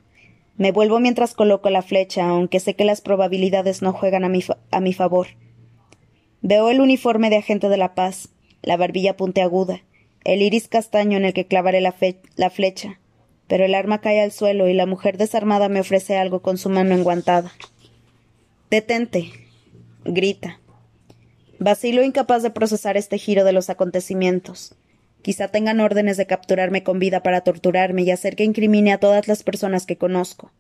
Me 0.57 0.71
vuelvo 0.71 1.01
mientras 1.01 1.35
coloco 1.35 1.69
la 1.69 1.83
flecha, 1.83 2.29
aunque 2.29 2.61
sé 2.61 2.77
que 2.77 2.85
las 2.85 3.01
probabilidades 3.01 3.83
no 3.83 3.93
juegan 3.93 4.23
a 4.23 4.29
mi, 4.29 4.45
a 4.71 4.81
mi 4.81 4.93
favor. 4.93 5.27
Veo 6.43 6.71
el 6.71 6.81
uniforme 6.81 7.29
de 7.29 7.39
agente 7.39 7.69
de 7.69 7.77
la 7.77 7.97
paz, 7.97 8.29
la 8.63 8.77
barbilla 8.77 9.17
puntiaguda, 9.17 9.83
el 10.23 10.43
iris 10.43 10.69
castaño 10.69 11.17
en 11.17 11.25
el 11.25 11.33
que 11.33 11.49
clavaré 11.49 11.81
la, 11.81 11.93
la 12.37 12.51
flecha, 12.51 13.00
pero 13.51 13.65
el 13.65 13.75
arma 13.75 14.01
cae 14.01 14.21
al 14.21 14.31
suelo 14.31 14.69
y 14.69 14.75
la 14.75 14.87
mujer 14.87 15.19
desarmada 15.19 15.69
me 15.69 15.81
ofrece 15.81 16.17
algo 16.17 16.41
con 16.41 16.57
su 16.57 16.71
mano 16.71 16.95
enguantada. 16.95 17.51
Detente. 18.71 19.33
grita. 20.05 20.61
Vacilo 21.59 22.05
incapaz 22.05 22.45
de 22.45 22.51
procesar 22.51 22.97
este 22.97 23.19
giro 23.19 23.43
de 23.43 23.51
los 23.51 23.69
acontecimientos. 23.69 24.77
Quizá 25.23 25.49
tengan 25.49 25.81
órdenes 25.81 26.17
de 26.17 26.29
capturarme 26.29 26.85
con 26.85 27.01
vida 27.01 27.25
para 27.25 27.41
torturarme 27.41 28.03
y 28.03 28.13
hacer 28.13 28.37
que 28.37 28.45
incrimine 28.45 28.93
a 28.93 28.99
todas 28.99 29.27
las 29.27 29.43
personas 29.43 29.85
que 29.85 29.99
conozco. 29.99 30.53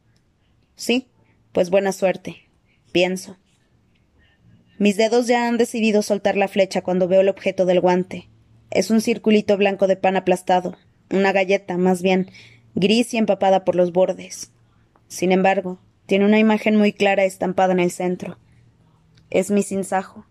Sí, 0.74 1.06
pues 1.52 1.70
buena 1.70 1.92
suerte, 1.92 2.48
pienso. 2.90 3.38
Mis 4.78 4.96
dedos 4.96 5.28
ya 5.28 5.46
han 5.46 5.58
decidido 5.58 6.02
soltar 6.02 6.36
la 6.36 6.48
flecha 6.48 6.82
cuando 6.82 7.06
veo 7.06 7.20
el 7.20 7.28
objeto 7.28 7.66
del 7.66 7.80
guante. 7.80 8.28
Es 8.72 8.90
un 8.90 9.00
circulito 9.00 9.56
blanco 9.56 9.86
de 9.86 9.94
pan 9.94 10.16
aplastado, 10.16 10.76
una 11.08 11.30
galleta, 11.30 11.76
más 11.76 12.02
bien, 12.02 12.32
gris 12.80 13.12
y 13.14 13.18
empapada 13.18 13.64
por 13.64 13.76
los 13.76 13.92
bordes. 13.92 14.50
Sin 15.06 15.32
embargo, 15.32 15.78
tiene 16.06 16.24
una 16.24 16.38
imagen 16.38 16.76
muy 16.76 16.92
clara 16.92 17.24
estampada 17.24 17.72
en 17.72 17.80
el 17.80 17.90
centro. 17.90 18.38
Es 19.28 19.50
mi 19.50 19.62
sinsajo. 19.62 20.24